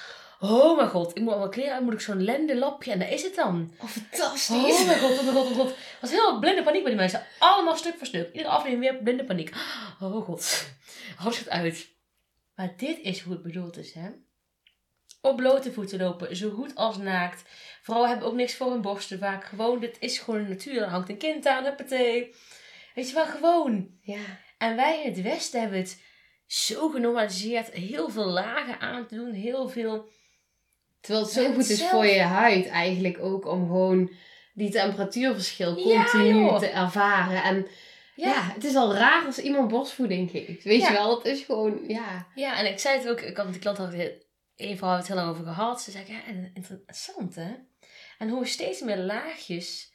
Oh 0.43 0.77
mijn 0.77 0.89
god, 0.89 1.17
ik 1.17 1.21
moet 1.21 1.31
allemaal 1.31 1.49
kleren 1.49 1.73
uit, 1.73 1.83
moet 1.83 1.93
ik 1.93 2.01
zo'n 2.01 2.23
lendenlapje 2.23 2.91
en 2.91 2.99
daar 2.99 3.11
is 3.11 3.23
het 3.23 3.35
dan. 3.35 3.73
Oh, 3.77 3.87
fantastisch. 3.87 4.79
Oh 4.79 4.85
mijn 4.85 4.99
god, 4.99 5.19
oh 5.19 5.23
mijn 5.23 5.35
god, 5.35 5.45
oh 5.45 5.55
mijn 5.55 5.59
god. 5.59 5.69
Het 5.69 5.97
was 6.01 6.11
heel 6.11 6.39
blinde 6.39 6.63
paniek 6.63 6.81
bij 6.81 6.91
die 6.91 6.99
mensen. 6.99 7.25
Allemaal 7.39 7.77
stuk 7.77 7.97
voor 7.97 8.07
stuk. 8.07 8.27
Iedere 8.31 8.49
aflevering 8.49 8.91
weer 8.91 9.03
blinde 9.03 9.25
paniek. 9.25 9.55
Oh 9.99 10.25
god. 10.25 10.69
Alles 11.19 11.37
gaat 11.37 11.49
uit. 11.49 11.89
Maar 12.55 12.73
dit 12.77 12.99
is 12.99 13.21
hoe 13.21 13.33
het 13.33 13.43
bedoeld 13.43 13.77
is, 13.77 13.93
hè. 13.93 14.09
Op 15.21 15.35
blote 15.35 15.71
voeten 15.71 15.99
lopen, 15.99 16.35
zo 16.35 16.49
goed 16.49 16.75
als 16.75 16.97
naakt. 16.97 17.49
Vrouwen 17.81 18.09
hebben 18.09 18.27
ook 18.27 18.33
niks 18.33 18.55
voor 18.55 18.71
hun 18.71 18.81
borsten 18.81 19.19
vaak. 19.19 19.45
Gewoon, 19.45 19.79
dit 19.79 19.97
is 19.99 20.19
gewoon 20.19 20.43
de 20.43 20.49
natuur. 20.49 20.81
Er 20.81 20.89
hangt 20.89 21.09
een 21.09 21.17
kind 21.17 21.47
aan, 21.47 21.63
huppatee. 21.63 22.35
Weet 22.95 23.09
je 23.09 23.15
wel, 23.15 23.25
gewoon. 23.25 23.89
Ja. 24.01 24.39
En 24.57 24.75
wij 24.75 25.03
in 25.03 25.13
het 25.13 25.21
Westen 25.21 25.59
hebben 25.59 25.79
het 25.79 26.01
zo 26.45 26.89
genormaliseerd. 26.89 27.71
Heel 27.71 28.09
veel 28.09 28.25
lagen 28.25 28.79
aan 28.79 29.07
te 29.07 29.15
doen. 29.15 29.31
Heel 29.31 29.69
veel... 29.69 30.09
Terwijl 31.01 31.25
het 31.25 31.33
Ja, 31.35 31.41
zo 31.43 31.53
goed 31.53 31.69
is 31.69 31.83
voor 31.83 32.05
je 32.05 32.19
huid 32.21 32.67
eigenlijk 32.67 33.19
ook 33.19 33.45
om 33.45 33.65
gewoon 33.67 34.11
die 34.53 34.69
temperatuurverschil 34.71 35.75
continu 35.75 36.59
te 36.59 36.67
ervaren. 36.67 37.43
En 37.43 37.67
ja. 38.15 38.41
het 38.53 38.63
is 38.63 38.75
al 38.75 38.93
raar 38.93 39.25
als 39.25 39.37
iemand 39.39 39.67
borstvoeding 39.67 40.31
geeft. 40.31 40.63
Weet 40.63 40.81
je 40.81 40.91
wel, 40.91 41.17
het 41.17 41.25
is 41.25 41.41
gewoon, 41.43 41.79
ja. 41.87 42.27
Ja, 42.35 42.57
en 42.59 42.71
ik 42.71 42.79
zei 42.79 42.97
het 42.99 43.07
ook, 43.09 43.21
ik 43.21 43.35
had 43.37 43.45
met 43.45 43.53
die 43.53 43.61
klant 43.61 43.77
het- 43.77 44.27
één 44.55 44.77
vrouw 44.77 44.95
het 44.97 45.07
heel 45.07 45.15
lang 45.15 45.29
over 45.29 45.43
gehad. 45.43 45.81
Ze 45.81 45.91
zei, 45.91 46.05
ja, 46.07 46.19
interessant 46.53 47.35
hè. 47.35 47.51
En 48.17 48.29
hoe 48.29 48.39
we 48.39 48.45
steeds 48.45 48.81
meer 48.81 48.97
laagjes 48.97 49.93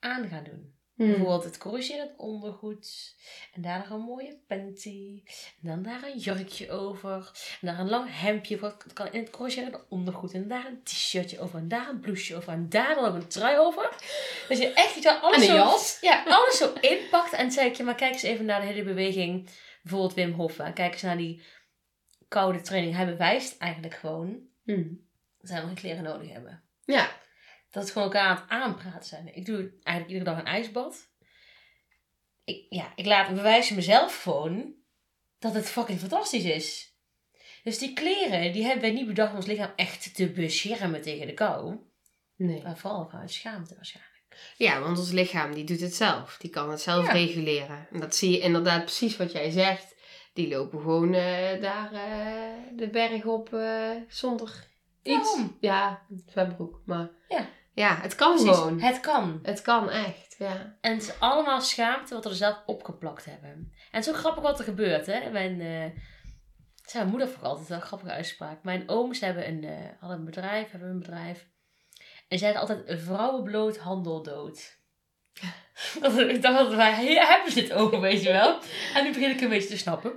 aan 0.00 0.28
gaan 0.28 0.44
doen. 0.44 0.74
Hm. 0.94 1.04
Bijvoorbeeld 1.06 1.44
het 1.44 1.58
corrigerend 1.58 2.10
ondergoed. 2.16 3.14
En 3.52 3.62
daar 3.62 3.78
nog 3.78 3.88
een 3.90 4.00
mooie 4.04 4.38
panty. 4.46 5.22
En 5.62 5.68
dan 5.68 5.82
daar 5.82 6.02
een 6.02 6.18
jurkje 6.18 6.70
over. 6.70 7.30
En 7.60 7.66
daar 7.66 7.78
een 7.78 7.88
lang 7.88 8.08
hemdje 8.10 8.58
voor. 8.58 8.76
Het 8.84 8.92
kan 8.92 9.12
in 9.12 9.20
het 9.20 9.30
corrigerende 9.30 9.84
ondergoed. 9.88 10.32
En 10.32 10.48
daar 10.48 10.66
een 10.66 10.82
t-shirtje 10.82 11.40
over. 11.40 11.58
En 11.58 11.68
daar 11.68 11.88
een 11.88 12.00
blouseje 12.00 12.36
over. 12.38 12.52
En 12.52 12.68
daar 12.68 12.94
dan 12.94 13.04
ook 13.04 13.14
een 13.14 13.28
trui 13.28 13.58
over. 13.58 13.96
Dus 14.48 14.58
je 14.58 14.72
echt 14.72 14.94
je 14.94 15.00
wel, 15.02 15.18
alles 15.18 15.36
En 15.36 15.42
zo, 15.44 15.54
jas. 15.54 15.98
Ja, 16.00 16.22
alles 16.26 16.56
zo 16.58 16.72
inpakt. 16.80 17.32
En 17.32 17.50
zei 17.52 17.68
ik, 17.68 17.74
ja, 17.74 17.84
maar 17.84 17.94
kijk 17.94 18.12
eens 18.12 18.22
even 18.22 18.44
naar 18.44 18.60
de 18.60 18.66
hele 18.66 18.82
beweging. 18.84 19.50
Bijvoorbeeld 19.82 20.14
Wim 20.14 20.32
Hof. 20.32 20.56
hè. 20.56 20.72
Kijk 20.72 20.92
eens 20.92 21.02
naar 21.02 21.16
die 21.16 21.42
koude 22.28 22.60
training. 22.60 22.94
Hij 22.96 23.06
bewijst 23.06 23.58
eigenlijk 23.58 23.94
gewoon 23.94 24.42
Hm. 24.64 24.84
dat 25.40 25.50
wij 25.50 25.58
nog 25.58 25.66
geen 25.66 25.74
kleren 25.78 26.02
nodig 26.02 26.32
hebben. 26.32 26.62
Ja. 26.84 27.22
Dat 27.74 27.90
gewoon 27.90 28.04
elkaar 28.12 28.26
aan 28.26 28.36
het 28.36 28.48
aanpraten 28.50 29.08
zijn. 29.08 29.36
Ik 29.36 29.46
doe 29.46 29.72
eigenlijk 29.82 30.08
iedere 30.18 30.24
dag 30.24 30.38
een 30.38 30.52
ijsbad. 30.52 31.08
Ik, 32.44 32.66
ja, 32.68 32.92
ik 32.96 33.06
laat 33.06 33.34
bewijzen 33.34 33.76
mezelf 33.76 34.22
gewoon 34.22 34.74
dat 35.38 35.54
het 35.54 35.68
fucking 35.70 35.98
fantastisch 35.98 36.44
is. 36.44 36.94
Dus 37.62 37.78
die 37.78 37.92
kleren, 37.92 38.52
die 38.52 38.62
hebben 38.64 38.82
wij 38.82 38.92
niet 38.92 39.06
bedacht 39.06 39.30
om 39.30 39.36
ons 39.36 39.46
lichaam 39.46 39.72
echt 39.76 40.14
te 40.14 40.30
beschermen 40.30 41.02
tegen 41.02 41.26
de 41.26 41.34
kou. 41.34 41.76
Nee. 42.36 42.62
Maar 42.62 42.78
vooral 42.78 43.08
vanuit 43.10 43.32
schaamte 43.32 43.74
waarschijnlijk. 43.74 44.12
Ja, 44.56 44.80
want 44.80 44.98
ons 44.98 45.10
lichaam 45.10 45.54
die 45.54 45.64
doet 45.64 45.80
het 45.80 45.94
zelf. 45.94 46.36
Die 46.36 46.50
kan 46.50 46.70
het 46.70 46.80
zelf 46.80 47.06
Ja. 47.06 47.12
reguleren. 47.12 47.86
En 47.92 48.00
dat 48.00 48.14
zie 48.16 48.30
je 48.30 48.38
inderdaad 48.40 48.84
precies 48.84 49.16
wat 49.16 49.32
jij 49.32 49.50
zegt. 49.50 49.94
Die 50.32 50.48
lopen 50.48 50.80
gewoon 50.80 51.14
eh, 51.14 51.60
daar 51.60 51.92
eh, 51.92 52.76
de 52.76 52.88
berg 52.88 53.24
op 53.24 53.54
eh, 53.54 53.90
zonder 54.08 54.66
iets. 55.02 55.30
Waarom? 55.30 55.56
Ja, 55.60 56.06
zwembroek. 56.26 56.80
Maar 56.84 57.10
Ja. 57.28 57.48
Ja, 57.74 57.96
het 58.00 58.14
kan 58.14 58.34
Precies, 58.34 58.56
gewoon. 58.56 58.80
het 58.80 59.00
kan. 59.00 59.38
Het 59.42 59.62
kan 59.62 59.90
echt, 59.90 60.34
ja. 60.38 60.76
En 60.80 60.92
het 60.92 61.02
is 61.02 61.20
allemaal 61.20 61.60
schaamte 61.60 62.14
wat 62.14 62.24
we 62.24 62.30
er 62.30 62.36
zelf 62.36 62.62
opgeplakt 62.66 63.24
hebben. 63.24 63.50
En 63.50 63.72
het 63.90 64.06
is 64.06 64.12
ook 64.12 64.18
grappig 64.18 64.42
wat 64.42 64.58
er 64.58 64.64
gebeurt, 64.64 65.06
hè. 65.06 65.30
Mijn, 65.30 65.56
mijn 66.92 67.08
moeder 67.08 67.28
vroeger 67.28 67.48
altijd, 67.48 67.68
wel 67.68 67.78
een 67.78 67.84
grappige 67.84 68.12
uitspraak. 68.12 68.62
Mijn 68.62 68.88
ooms 68.88 69.20
hebben 69.20 69.48
een, 69.48 69.64
eh, 69.64 70.00
hadden 70.00 70.18
een 70.18 70.24
bedrijf, 70.24 70.70
hebben 70.70 70.88
een 70.88 70.98
bedrijf. 70.98 71.46
En 72.28 72.38
zeiden 72.38 72.60
altijd, 72.60 73.00
vrouwen 73.02 73.42
bloot, 73.42 73.78
handel 73.78 74.22
dood. 74.22 74.78
ik 76.34 76.42
dacht 76.42 76.58
altijd, 76.58 76.76
waar 76.76 76.96
hebben 76.96 77.52
ze 77.52 77.60
dit 77.60 77.72
over, 77.72 78.00
weet 78.00 78.22
je 78.22 78.32
wel? 78.32 78.58
En 78.94 79.04
nu 79.04 79.12
begin 79.12 79.30
ik 79.30 79.40
een 79.40 79.48
beetje 79.48 79.68
te 79.68 79.76
snappen. 79.76 80.12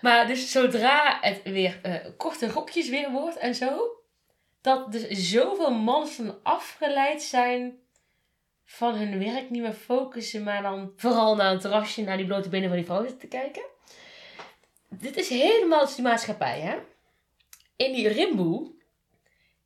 Maar 0.00 0.26
dus 0.26 0.50
zodra 0.50 1.18
het 1.20 1.42
weer 1.42 1.78
eh, 1.82 1.94
korte 2.16 2.48
rokjes 2.48 2.88
weer 2.88 3.10
wordt 3.10 3.36
en 3.36 3.54
zo, 3.54 3.95
dat 4.66 4.92
dus 4.92 5.30
zoveel 5.30 5.70
mannen 5.74 6.08
van 6.08 6.38
afgeleid 6.42 7.22
zijn 7.22 7.78
van 8.64 8.94
hun 8.94 9.18
werk 9.18 9.50
niet 9.50 9.62
meer 9.62 9.72
focussen, 9.72 10.42
maar 10.42 10.62
dan 10.62 10.92
vooral 10.96 11.36
naar 11.36 11.50
het 11.50 11.60
terrasje, 11.60 12.02
naar 12.02 12.16
die 12.16 12.26
blote 12.26 12.48
benen 12.48 12.68
van 12.68 12.76
die 12.76 12.86
vrouw 12.86 13.00
zitten 13.00 13.18
te 13.18 13.26
kijken. 13.26 13.62
Dit 14.88 15.16
is 15.16 15.28
helemaal 15.28 15.86
die 15.94 16.02
maatschappij, 16.04 16.60
hè? 16.60 16.76
In 17.76 17.92
die 17.92 18.08
rimboe 18.08 18.70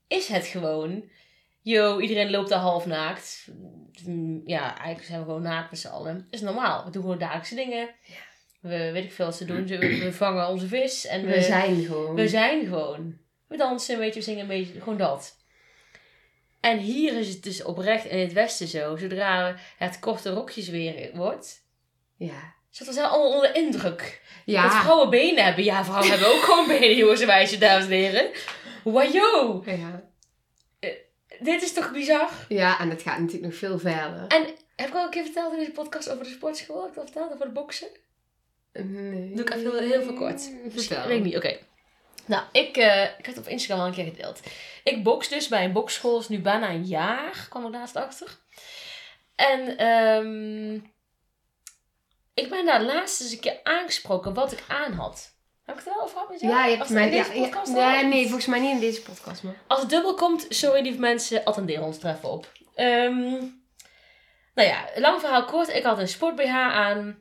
is 0.07 0.29
het 0.29 0.47
gewoon, 0.47 1.05
yo, 1.63 1.99
iedereen 2.01 2.31
loopt 2.31 2.49
daar 2.49 2.59
half 2.59 2.87
naakt. 2.87 3.49
Ja, 4.45 4.77
eigenlijk 4.77 5.05
zijn 5.07 5.19
we 5.19 5.25
gewoon 5.25 5.43
naakt 5.43 5.71
met 5.71 5.81
z'n 5.81 5.89
allen. 5.89 6.15
Dat 6.17 6.25
is 6.31 6.41
normaal. 6.41 6.85
We 6.85 6.91
doen 6.91 7.03
gewoon 7.03 7.19
dagelijkse 7.19 7.55
dingen. 7.55 7.89
We 8.61 8.91
weet 8.93 9.05
ik 9.05 9.13
veel 9.13 9.27
wat 9.27 9.37
ze 9.37 9.45
doen. 9.45 9.67
Ze- 9.69 9.79
We 9.79 10.13
vangen 10.13 10.49
onze 10.49 10.67
vis 10.69 11.07
en 11.07 11.27
We 11.27 11.43
zijn 11.43 11.85
gewoon. 11.85 12.15
we 12.15 12.29
zijn 12.29 12.67
gewoon. 12.67 13.19
We 13.51 13.57
dansen 13.57 13.95
een 13.95 14.01
beetje, 14.01 14.19
we 14.19 14.25
zingen 14.25 14.41
een 14.41 14.47
beetje, 14.47 14.81
gewoon 14.81 14.99
dat. 14.99 15.37
En 16.61 16.79
hier 16.79 17.17
is 17.19 17.29
het 17.29 17.43
dus 17.43 17.63
oprecht 17.63 18.05
in 18.05 18.19
het 18.19 18.33
westen 18.33 18.67
zo. 18.69 18.97
Zodra 18.97 19.57
het 19.79 19.99
korte 19.99 20.31
rokjes 20.31 20.69
weer 20.69 21.11
wordt. 21.15 21.65
Ja. 22.17 22.55
Zitten 22.71 22.95
we 22.95 23.07
allemaal 23.07 23.33
onder 23.35 23.55
indruk. 23.57 24.21
Dat 24.47 24.55
Ja. 24.55 24.81
vrouwen 24.83 25.11
benen 25.11 25.45
hebben. 25.45 25.65
Ja, 25.65 25.85
vrouwen 25.85 26.11
hebben 26.11 26.29
ook 26.29 26.43
gewoon 26.43 26.67
benen, 26.67 26.97
jongens 26.97 27.21
en 27.21 27.27
meisjes, 27.27 27.59
dames 27.59 27.85
en 27.85 27.91
heren. 27.91 28.31
Wajo! 28.85 29.63
ja. 29.67 30.09
Dit 31.41 31.63
is 31.63 31.73
toch 31.73 31.93
bizar? 31.93 32.31
Ja, 32.49 32.81
en 32.81 32.91
het 32.91 33.03
gaat 33.03 33.19
natuurlijk 33.19 33.45
nog 33.45 33.55
veel 33.55 33.79
verder. 33.79 34.27
En 34.29 34.47
heb 34.77 34.89
ik 34.89 34.95
al 34.95 35.05
een 35.05 35.11
keer 35.11 35.25
verteld 35.25 35.53
in 35.53 35.59
deze 35.59 35.71
podcast 35.71 36.11
over 36.11 36.25
de 36.25 36.31
sportschool? 36.31 36.81
Heb 36.81 36.89
ik 36.91 36.95
dat 36.97 37.05
verteld 37.05 37.33
over 37.33 37.47
de 37.47 37.53
boksen? 37.53 37.89
Nee. 38.73 39.31
Doe 39.35 39.41
ik 39.45 39.51
even 39.55 39.61
heel, 39.79 39.89
heel 39.91 40.03
veel 40.03 40.15
kort. 40.15 40.41
Vertel. 40.43 40.71
Misschien- 40.75 41.07
Weet 41.07 41.19
ik 41.19 41.25
niet, 41.25 41.37
oké. 41.37 41.59
Nou, 42.31 42.43
ik, 42.53 42.77
eh, 42.77 43.03
ik 43.03 43.27
heb 43.27 43.35
het 43.35 43.39
op 43.39 43.47
Instagram 43.47 43.81
al 43.81 43.87
een 43.87 43.93
keer 43.93 44.05
gedeeld. 44.05 44.41
Ik 44.85 45.03
box 45.03 45.29
dus 45.29 45.49
bij 45.49 45.65
een 45.65 45.73
boxschool, 45.73 46.19
is 46.19 46.29
nu 46.29 46.41
bijna 46.41 46.71
een 46.71 46.85
jaar, 46.85 47.47
kwam 47.49 47.67
ik 47.67 47.73
laatst 47.73 47.97
achter. 47.97 48.39
En 49.35 49.77
ehm, 49.77 50.75
ik 52.35 52.51
ben 52.51 52.67
daar 52.67 52.83
laatst 52.83 53.21
eens 53.21 53.33
een 53.33 53.41
keer 53.41 53.61
aangesproken 53.63 54.35
wat 54.35 54.53
ik 54.53 54.65
aan 54.69 54.93
had. 54.93 55.35
Heb 55.65 55.79
ik 55.79 55.85
het 55.85 55.91
er 55.91 55.95
wel 55.95 56.05
over 56.05 56.19
gehad? 56.19 56.41
Ja, 56.41 56.67
je 56.67 56.77
hebt 56.77 56.89
mij... 56.89 57.13
Ja, 57.13 57.29
deze 57.29 57.73
ja, 57.73 57.95
nee, 57.95 58.05
nee, 58.05 58.25
volgens 58.25 58.47
mij 58.47 58.61
niet 58.61 58.71
in 58.71 58.81
deze 58.81 59.03
podcast, 59.03 59.43
maar... 59.43 59.55
Als 59.67 59.81
het 59.81 59.91
dubbel 59.91 60.15
komt, 60.15 60.47
sorry 60.49 60.83
lieve 60.83 61.01
mensen, 61.01 61.45
attenderen 61.45 61.85
ons 61.85 62.03
er 62.03 62.15
even 62.15 62.31
op. 62.31 62.53
Ehm, 62.75 63.39
nou 64.55 64.69
ja, 64.69 64.89
lang 64.95 65.21
verhaal 65.21 65.45
kort. 65.45 65.69
Ik 65.69 65.83
had 65.83 65.99
een 65.99 66.09
sport 66.09 66.37
BH 66.37 66.55
aan. 66.55 67.19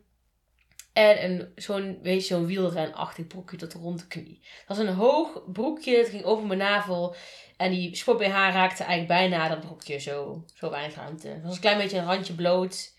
En 1.00 1.24
een, 1.24 1.52
zo'n, 1.56 2.00
weet 2.02 2.28
je, 2.28 2.34
zo'n 2.34 2.46
wielrenachtig 2.46 3.28
broekje 3.28 3.58
tot 3.58 3.74
rond 3.74 4.00
de 4.00 4.08
knie. 4.08 4.40
Dat 4.68 4.78
was 4.78 4.88
een 4.88 4.94
hoog 4.94 5.42
broekje, 5.52 5.98
het 5.98 6.10
ging 6.10 6.24
over 6.24 6.46
mijn 6.46 6.60
navel. 6.60 7.16
En 7.58 7.72
die 7.72 7.96
sport 7.96 8.18
BH 8.18 8.32
raakte 8.32 8.84
eigenlijk 8.84 9.08
bijna 9.08 9.48
dat 9.48 9.60
broekje, 9.60 10.00
zo, 10.00 10.46
zo 10.54 10.70
weinig 10.70 10.96
ruimte. 10.96 11.28
Het 11.28 11.44
was 11.44 11.56
een 11.56 11.62
klein 11.62 11.78
beetje 11.78 11.98
een 11.98 12.06
randje 12.06 12.34
bloot. 12.34 12.94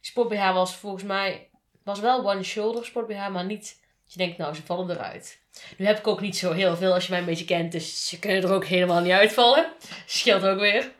Sport 0.00 0.28
BH 0.28 0.52
was 0.52 0.76
volgens 0.76 1.02
mij, 1.02 1.50
was 1.82 2.00
wel 2.00 2.30
one 2.30 2.42
shoulder 2.42 2.84
sport 2.84 3.06
BH, 3.06 3.28
maar 3.28 3.44
niet, 3.44 3.80
dat 4.04 4.12
je 4.12 4.18
denkt 4.18 4.38
nou 4.38 4.54
ze 4.54 4.62
vallen 4.62 4.90
eruit. 4.90 5.40
Nu 5.76 5.86
heb 5.86 5.98
ik 5.98 6.06
ook 6.06 6.20
niet 6.20 6.36
zo 6.36 6.52
heel 6.52 6.76
veel 6.76 6.92
als 6.92 7.04
je 7.04 7.10
mij 7.10 7.20
een 7.20 7.26
beetje 7.26 7.44
kent, 7.44 7.72
dus 7.72 8.08
ze 8.08 8.18
kunnen 8.18 8.42
er 8.42 8.52
ook 8.52 8.64
helemaal 8.64 9.00
niet 9.00 9.12
uitvallen. 9.12 9.72
Scheelt 10.06 10.44
ook 10.44 10.58
weer. 10.58 10.92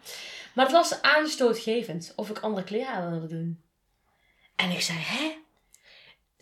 Maar 0.55 0.65
het 0.65 0.75
was 0.75 1.03
aanstootgevend 1.03 2.13
of 2.17 2.31
ik 2.31 2.39
andere 2.39 2.65
kleren 2.65 3.11
wilde 3.11 3.27
doen. 3.27 3.63
En 4.57 4.71
ik 4.71 4.81
zei, 4.81 4.99
hè? 4.99 5.43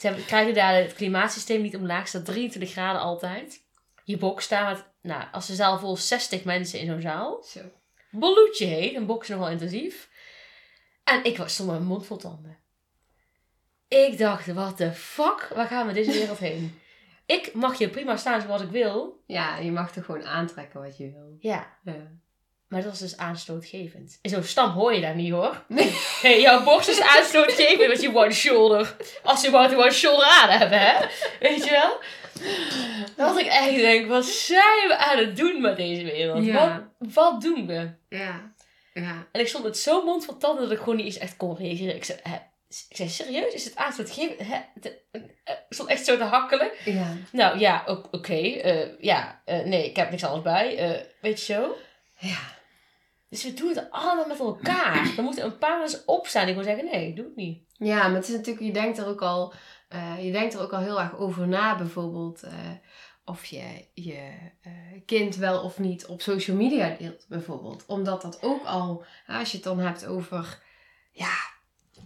Ze 0.03 0.25
krijgen 0.27 0.55
daar 0.55 0.75
het 0.75 0.95
klimaatsysteem 0.95 1.63
niet 1.63 1.77
omlaag, 1.77 2.09
staat 2.09 2.25
23 2.25 2.71
graden 2.71 3.01
altijd. 3.01 3.65
je 4.05 4.19
box 4.19 4.45
staan 4.45 4.73
met, 4.73 4.85
nou, 5.03 5.25
als 5.33 5.47
de 5.47 5.55
zaal 5.55 5.79
vol 5.79 5.97
60 5.97 6.45
mensen 6.45 6.81
in 6.81 6.87
zo'n 6.87 7.01
zaal. 7.01 7.43
Zo. 7.43 7.61
Bloedje 8.11 8.65
heet, 8.65 8.95
een 8.95 9.19
is 9.21 9.29
nogal 9.29 9.49
intensief. 9.49 10.11
En 11.05 11.25
ik 11.25 11.37
was 11.37 11.53
stond 11.53 11.69
met 11.69 11.79
mijn 11.79 11.91
mond 11.91 12.07
vol 12.07 12.17
tanden. 12.17 12.59
Ik 13.89 14.19
dacht, 14.19 14.47
wat 14.47 14.79
de 14.79 14.93
fuck, 14.93 15.51
waar 15.55 15.67
gaan 15.67 15.87
we 15.87 15.93
deze 15.93 16.13
wereld 16.13 16.39
heen? 16.39 16.81
Ik 17.27 17.55
mag 17.55 17.79
je 17.79 17.89
prima 17.89 18.17
staan 18.17 18.41
zoals 18.41 18.63
ik 18.63 18.71
wil. 18.71 19.23
Ja, 19.27 19.57
je 19.59 19.73
mag 19.73 19.95
er 19.95 20.05
gewoon 20.05 20.25
aantrekken 20.25 20.81
wat 20.81 20.97
je 20.97 21.11
wil. 21.11 21.37
Ja, 21.39 21.79
Ja. 21.85 22.21
Maar 22.73 22.83
dat 22.83 22.93
is 22.93 22.99
dus 22.99 23.17
aanstootgevend. 23.17 24.19
In 24.23 24.31
zo'n 24.31 24.43
stam 24.43 24.71
hoor 24.71 24.95
je 24.95 25.01
dat 25.01 25.15
niet 25.15 25.33
hoor. 25.33 25.65
Nee. 25.69 25.91
Hey, 26.23 26.41
jouw 26.41 26.63
borst 26.65 26.89
is 26.89 27.01
aanstootgevend 27.01 27.89
met 27.89 28.01
je 28.03 28.15
one 28.17 28.33
shoulder. 28.33 28.97
Als 29.23 29.43
je 29.43 29.51
maar 29.51 29.69
die 29.69 29.79
one 29.79 29.93
shoulder 29.93 30.27
aan 30.27 30.49
hebben, 30.49 30.81
hè? 30.81 31.07
Weet 31.41 31.65
je 31.65 31.71
wel? 31.71 31.99
Dat 33.17 33.39
ik 33.39 33.47
echt 33.47 33.75
denk, 33.75 34.09
wat 34.09 34.25
zijn 34.25 34.89
we 34.89 34.97
aan 34.97 35.19
het 35.19 35.37
doen 35.37 35.61
met 35.61 35.77
deze 35.77 36.05
wereld? 36.05 36.45
Ja. 36.45 36.91
Wat, 36.99 37.13
wat 37.15 37.41
doen 37.41 37.67
we? 37.67 37.91
Ja. 38.09 38.53
Ja. 38.95 39.27
En 39.33 39.41
ik 39.41 39.49
stond 39.49 39.65
met 39.65 39.79
zo'n 39.79 40.05
mond 40.05 40.25
van 40.25 40.39
tanden 40.39 40.63
dat 40.63 40.73
ik 40.73 40.79
gewoon 40.79 40.97
niet 40.97 41.05
eens 41.07 41.19
echt 41.19 41.37
kon 41.37 41.57
reageren. 41.57 41.95
Ik 41.97 42.05
zei, 42.05 42.19
hè? 42.23 42.35
Ik 42.89 42.97
zei, 42.97 43.09
serieus? 43.09 43.55
Is 43.55 43.65
het 43.65 43.77
aanstootgevend? 43.77 44.39
Hè? 44.49 44.57
Het- 44.75 44.99
eh, 45.13 45.21
Ik 45.45 45.65
stond 45.69 45.89
echt 45.89 46.05
zo 46.05 46.17
te 46.17 46.25
hakkelen. 46.25 46.71
Ja. 46.85 47.17
Nou 47.33 47.59
ja, 47.59 47.85
oké. 48.11 48.35
eh, 48.35 48.89
ja, 49.01 49.43
eh, 49.45 49.61
nee, 49.65 49.85
ik 49.89 49.97
heb 49.97 50.11
niks 50.11 50.25
anders 50.25 50.43
bij. 50.43 50.77
eh, 50.79 51.01
weet 51.21 51.47
je 51.47 51.53
zo? 51.53 51.77
Ja. 52.19 52.39
Dus 53.33 53.45
we 53.45 53.55
doen 53.55 53.69
het 53.69 53.91
allemaal 53.91 54.27
met 54.27 54.39
elkaar. 54.39 55.07
Er 55.17 55.23
moeten 55.23 55.45
een 55.45 55.59
paar 55.59 55.79
mensen 55.79 56.03
opstaan 56.07 56.47
die 56.47 56.55
gewoon 56.55 56.69
zeggen, 56.69 56.91
nee, 56.93 57.09
ik 57.09 57.17
doe 57.17 57.25
het 57.25 57.37
niet. 57.37 57.63
Ja, 57.77 58.09
maar 58.09 58.17
het 58.17 58.29
is 58.29 58.35
natuurlijk, 58.35 58.67
je 58.67 58.73
denkt 58.73 58.99
er 58.99 59.07
ook 59.07 59.23
al, 59.23 59.55
eh, 59.89 60.25
je 60.25 60.33
denkt 60.33 60.55
er 60.55 60.61
ook 60.61 60.73
al 60.73 60.81
heel 60.81 61.01
erg 61.01 61.17
over 61.17 61.49
na, 61.49 61.77
bijvoorbeeld 61.77 62.43
eh, 62.43 62.53
of 63.25 63.45
je 63.45 63.85
je 63.95 64.33
eh, 64.63 64.73
kind 65.07 65.37
wel 65.37 65.63
of 65.63 65.79
niet 65.79 66.07
op 66.07 66.21
social 66.21 66.57
media 66.57 66.97
deelt, 66.99 67.27
bijvoorbeeld. 67.29 67.87
Omdat 67.87 68.23
dat 68.23 68.43
ook 68.43 68.65
al, 68.65 69.05
als 69.27 69.51
je 69.51 69.57
het 69.57 69.67
dan 69.67 69.79
hebt 69.79 70.07
over, 70.07 70.63
ja, 71.13 71.35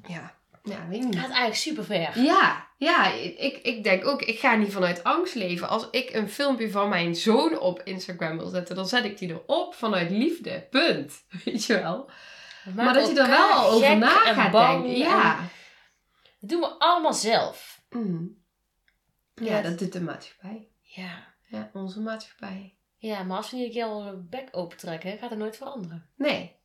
ja, 0.06 0.35
ja, 0.66 0.88
weet 0.88 0.96
ik 0.96 1.02
Het 1.02 1.10
niet. 1.10 1.14
gaat 1.14 1.24
eigenlijk 1.24 1.54
super 1.54 1.84
ver. 1.84 2.20
Ja, 2.22 2.66
ja, 2.76 3.12
ik, 3.12 3.58
ik 3.62 3.84
denk 3.84 4.06
ook, 4.06 4.22
ik 4.22 4.38
ga 4.38 4.54
niet 4.54 4.72
vanuit 4.72 5.04
angst 5.04 5.34
leven. 5.34 5.68
Als 5.68 5.88
ik 5.90 6.14
een 6.14 6.28
filmpje 6.28 6.70
van 6.70 6.88
mijn 6.88 7.14
zoon 7.14 7.58
op 7.58 7.80
Instagram 7.84 8.38
wil 8.38 8.48
zetten, 8.48 8.76
dan 8.76 8.86
zet 8.86 9.04
ik 9.04 9.18
die 9.18 9.28
erop 9.28 9.74
vanuit 9.74 10.10
liefde. 10.10 10.66
Punt. 10.70 11.24
Weet 11.44 11.64
je 11.64 11.80
wel. 11.80 12.10
Maar 12.74 12.94
dat 12.94 13.08
je 13.08 13.20
er 13.20 13.28
wel 13.28 13.50
al 13.52 13.70
over 13.70 13.96
na 13.96 14.08
gaat 14.08 14.52
denken. 14.52 14.96
Ja. 14.96 15.36
Dat 16.40 16.50
doen 16.50 16.60
we 16.60 16.66
allemaal 16.66 17.14
zelf. 17.14 17.82
Mm. 17.90 18.44
Ja, 19.34 19.62
dat 19.62 19.78
doet 19.78 19.92
de 19.92 20.00
maatschappij. 20.00 20.68
Ja. 20.82 21.34
Ja, 21.48 21.70
onze 21.72 22.00
maatschappij. 22.00 22.76
Ja, 22.96 23.22
maar 23.22 23.36
als 23.36 23.50
we 23.50 23.56
niet 23.56 23.66
een 23.66 23.72
keer 23.72 23.88
onze 23.88 24.16
bek 24.30 24.48
opentrekken, 24.50 25.18
gaat 25.18 25.30
het 25.30 25.38
nooit 25.38 25.56
veranderen. 25.56 26.10
Nee, 26.16 26.55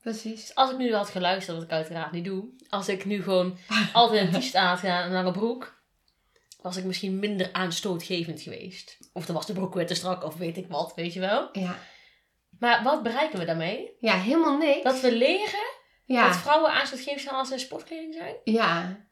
precies. 0.00 0.40
Dus 0.40 0.54
als 0.54 0.70
ik 0.70 0.76
nu 0.76 0.94
had 0.94 1.08
geluisterd, 1.08 1.56
wat 1.56 1.66
ik 1.66 1.72
uiteraard 1.72 2.12
niet 2.12 2.24
doe. 2.24 2.44
Als 2.68 2.88
ik 2.88 3.04
nu 3.04 3.22
gewoon 3.22 3.58
altijd 3.92 4.34
een 4.34 4.40
t-shirt 4.40 4.54
aan 4.54 4.66
had 4.68 4.78
gedaan 4.78 5.10
naar 5.10 5.26
een 5.26 5.32
broek. 5.32 5.76
Was 6.62 6.76
ik 6.76 6.84
misschien 6.84 7.18
minder 7.18 7.48
aanstootgevend 7.52 8.40
geweest. 8.40 8.98
Of 9.12 9.26
dan 9.26 9.34
was 9.34 9.46
de 9.46 9.52
broek 9.52 9.74
weer 9.74 9.86
te 9.86 9.94
strak 9.94 10.24
of 10.24 10.36
weet 10.36 10.56
ik 10.56 10.66
wat, 10.68 10.92
weet 10.94 11.12
je 11.12 11.20
wel. 11.20 11.48
Ja, 11.52 11.78
Maar 12.58 12.82
wat 12.82 13.02
bereiken 13.02 13.38
we 13.38 13.44
daarmee? 13.44 13.96
ja 14.00 14.14
helemaal 14.14 14.56
niks. 14.56 14.82
Dat 14.82 15.00
we 15.00 15.12
leren 15.12 15.76
dat 16.06 16.36
vrouwen 16.36 16.70
aanstootgevend 16.72 17.20
zijn 17.20 17.34
als 17.34 17.48
ze 17.48 17.54
in 17.54 17.60
sportkleding 17.60 18.14
zijn. 18.14 18.34
ja. 18.44 19.06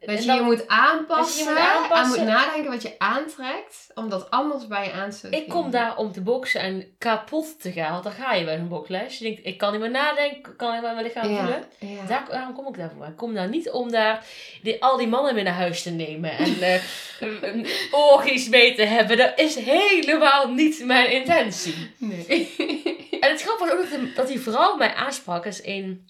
Dat 0.00 0.24
je 0.24 0.40
moet 0.42 0.68
aanpassen, 0.68 1.44
je 1.44 1.50
moet 1.50 1.58
aanpassen. 1.58 2.18
en 2.18 2.24
moet 2.24 2.32
nadenken 2.34 2.70
wat 2.70 2.82
je 2.82 2.94
aantrekt, 2.98 3.90
omdat 3.94 4.30
anders 4.30 4.66
bij 4.66 4.84
je 4.84 4.92
aanstoot. 4.92 5.34
Ik 5.34 5.48
kom 5.48 5.70
daar 5.70 5.96
om 5.96 6.12
te 6.12 6.20
boksen 6.20 6.60
en 6.60 6.94
kapot 6.98 7.60
te 7.60 7.72
gaan. 7.72 7.92
Want 7.92 8.04
dan 8.04 8.12
ga 8.12 8.32
je 8.34 8.44
bij 8.44 8.54
een 8.54 8.68
boksles. 8.68 9.18
Je 9.18 9.24
denkt, 9.24 9.40
ik 9.46 9.58
kan 9.58 9.72
niet 9.72 9.80
meer 9.80 9.90
nadenken, 9.90 10.50
ik 10.52 10.56
kan 10.56 10.70
meer 10.72 10.80
mijn 10.82 11.02
lichaam 11.02 11.22
voelen. 11.24 11.64
ja, 11.78 11.88
ja. 11.88 12.04
Daar, 12.06 12.26
daarom 12.30 12.54
kom 12.54 12.66
ik 12.68 12.76
daarvoor. 12.76 13.06
Ik 13.06 13.16
kom 13.16 13.34
daar 13.34 13.48
niet 13.48 13.70
om 13.70 13.90
daar 13.90 14.24
die, 14.62 14.82
al 14.82 14.96
die 14.96 15.08
mannen 15.08 15.34
mee 15.34 15.44
naar 15.44 15.54
huis 15.54 15.82
te 15.82 15.90
nemen. 15.90 16.30
En 16.30 16.60
eh 16.62 16.82
een- 17.20 17.38
een 17.48 17.66
orgies 17.90 18.48
mee 18.48 18.74
te 18.74 18.82
hebben. 18.84 19.16
Dat 19.16 19.32
is 19.38 19.54
helemaal 19.54 20.48
niet 20.52 20.84
mijn 20.84 21.10
intentie. 21.10 21.94
Nee. 21.98 22.54
En 23.20 23.30
het 23.30 23.42
grappige 23.42 23.76
was 23.76 24.00
ook 24.00 24.14
dat, 24.16 24.26
die 24.28 24.40
vrouw 24.40 24.76
mij 24.76 24.94
aansprak. 24.94 25.46
Is 25.46 25.64
een 25.64 26.08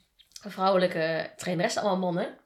vrouwelijke 0.48 1.30
traineres, 1.36 1.76
allemaal 1.76 1.98
mannen. 1.98 2.38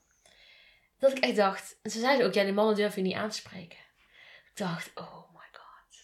Dat 1.03 1.17
ik 1.17 1.25
echt 1.25 1.37
dacht... 1.37 1.79
En 1.83 1.91
ze 1.91 2.01
zei 2.01 2.25
ook, 2.25 2.33
ja, 2.35 2.45
die 2.45 2.53
mannen 2.53 2.75
durf 2.75 2.95
je 2.95 3.01
niet 3.03 3.15
aan 3.15 3.29
te 3.29 3.37
spreken. 3.37 3.79
Ik 4.45 4.51
dacht, 4.55 4.91
oh 4.95 5.33
my 5.35 5.47
god. 5.53 5.99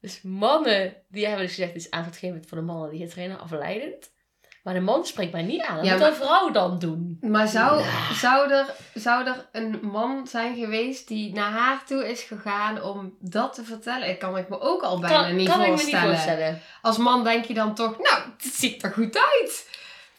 Dus 0.00 0.22
mannen, 0.22 0.96
die 1.08 1.26
hebben 1.26 1.42
dus 1.44 1.54
gezegd, 1.54 1.72
het 1.72 1.82
is 1.82 1.90
aanstootgevend 1.90 2.46
voor 2.46 2.58
de 2.58 2.64
mannen 2.64 2.90
die 2.90 3.00
je 3.00 3.08
trainen, 3.08 3.38
afleidend. 3.40 4.14
Maar 4.62 4.74
de 4.74 4.80
man 4.80 5.06
spreekt 5.06 5.32
mij 5.32 5.42
niet 5.42 5.62
aan. 5.62 5.76
Dat 5.76 5.84
Ja, 5.84 5.90
moet 5.92 6.00
maar- 6.00 6.08
een 6.10 6.16
vrouw 6.16 6.50
dan 6.50 6.78
doen. 6.78 7.16
Maar 7.20 7.48
zou, 7.48 7.82
zou, 8.12 8.50
er, 8.52 8.66
zou 8.94 9.26
er 9.26 9.48
een 9.52 9.78
man 9.82 10.26
zijn 10.26 10.56
geweest 10.56 11.08
die 11.08 11.32
naar 11.34 11.50
haar 11.50 11.84
toe 11.84 12.08
is 12.10 12.22
gegaan 12.22 12.82
om 12.82 13.16
dat 13.20 13.54
te 13.54 13.64
vertellen? 13.64 14.08
Ik 14.08 14.18
kan 14.18 14.36
ik 14.36 14.48
me 14.48 14.60
ook 14.60 14.82
al 14.82 15.00
bijna 15.00 15.22
Kan, 15.22 15.36
niet, 15.36 15.48
kan 15.48 15.60
ik 15.60 15.66
me 15.66 15.72
voorstellen. 15.76 16.04
niet 16.08 16.14
voorstellen. 16.16 16.60
Als 16.82 16.96
man 16.98 17.24
denk 17.24 17.44
je 17.44 17.54
dan 17.54 17.74
toch, 17.74 17.98
nou, 17.98 18.22
het 18.36 18.54
ziet 18.54 18.82
er 18.82 18.92
goed 18.92 19.16
uit. 19.40 19.68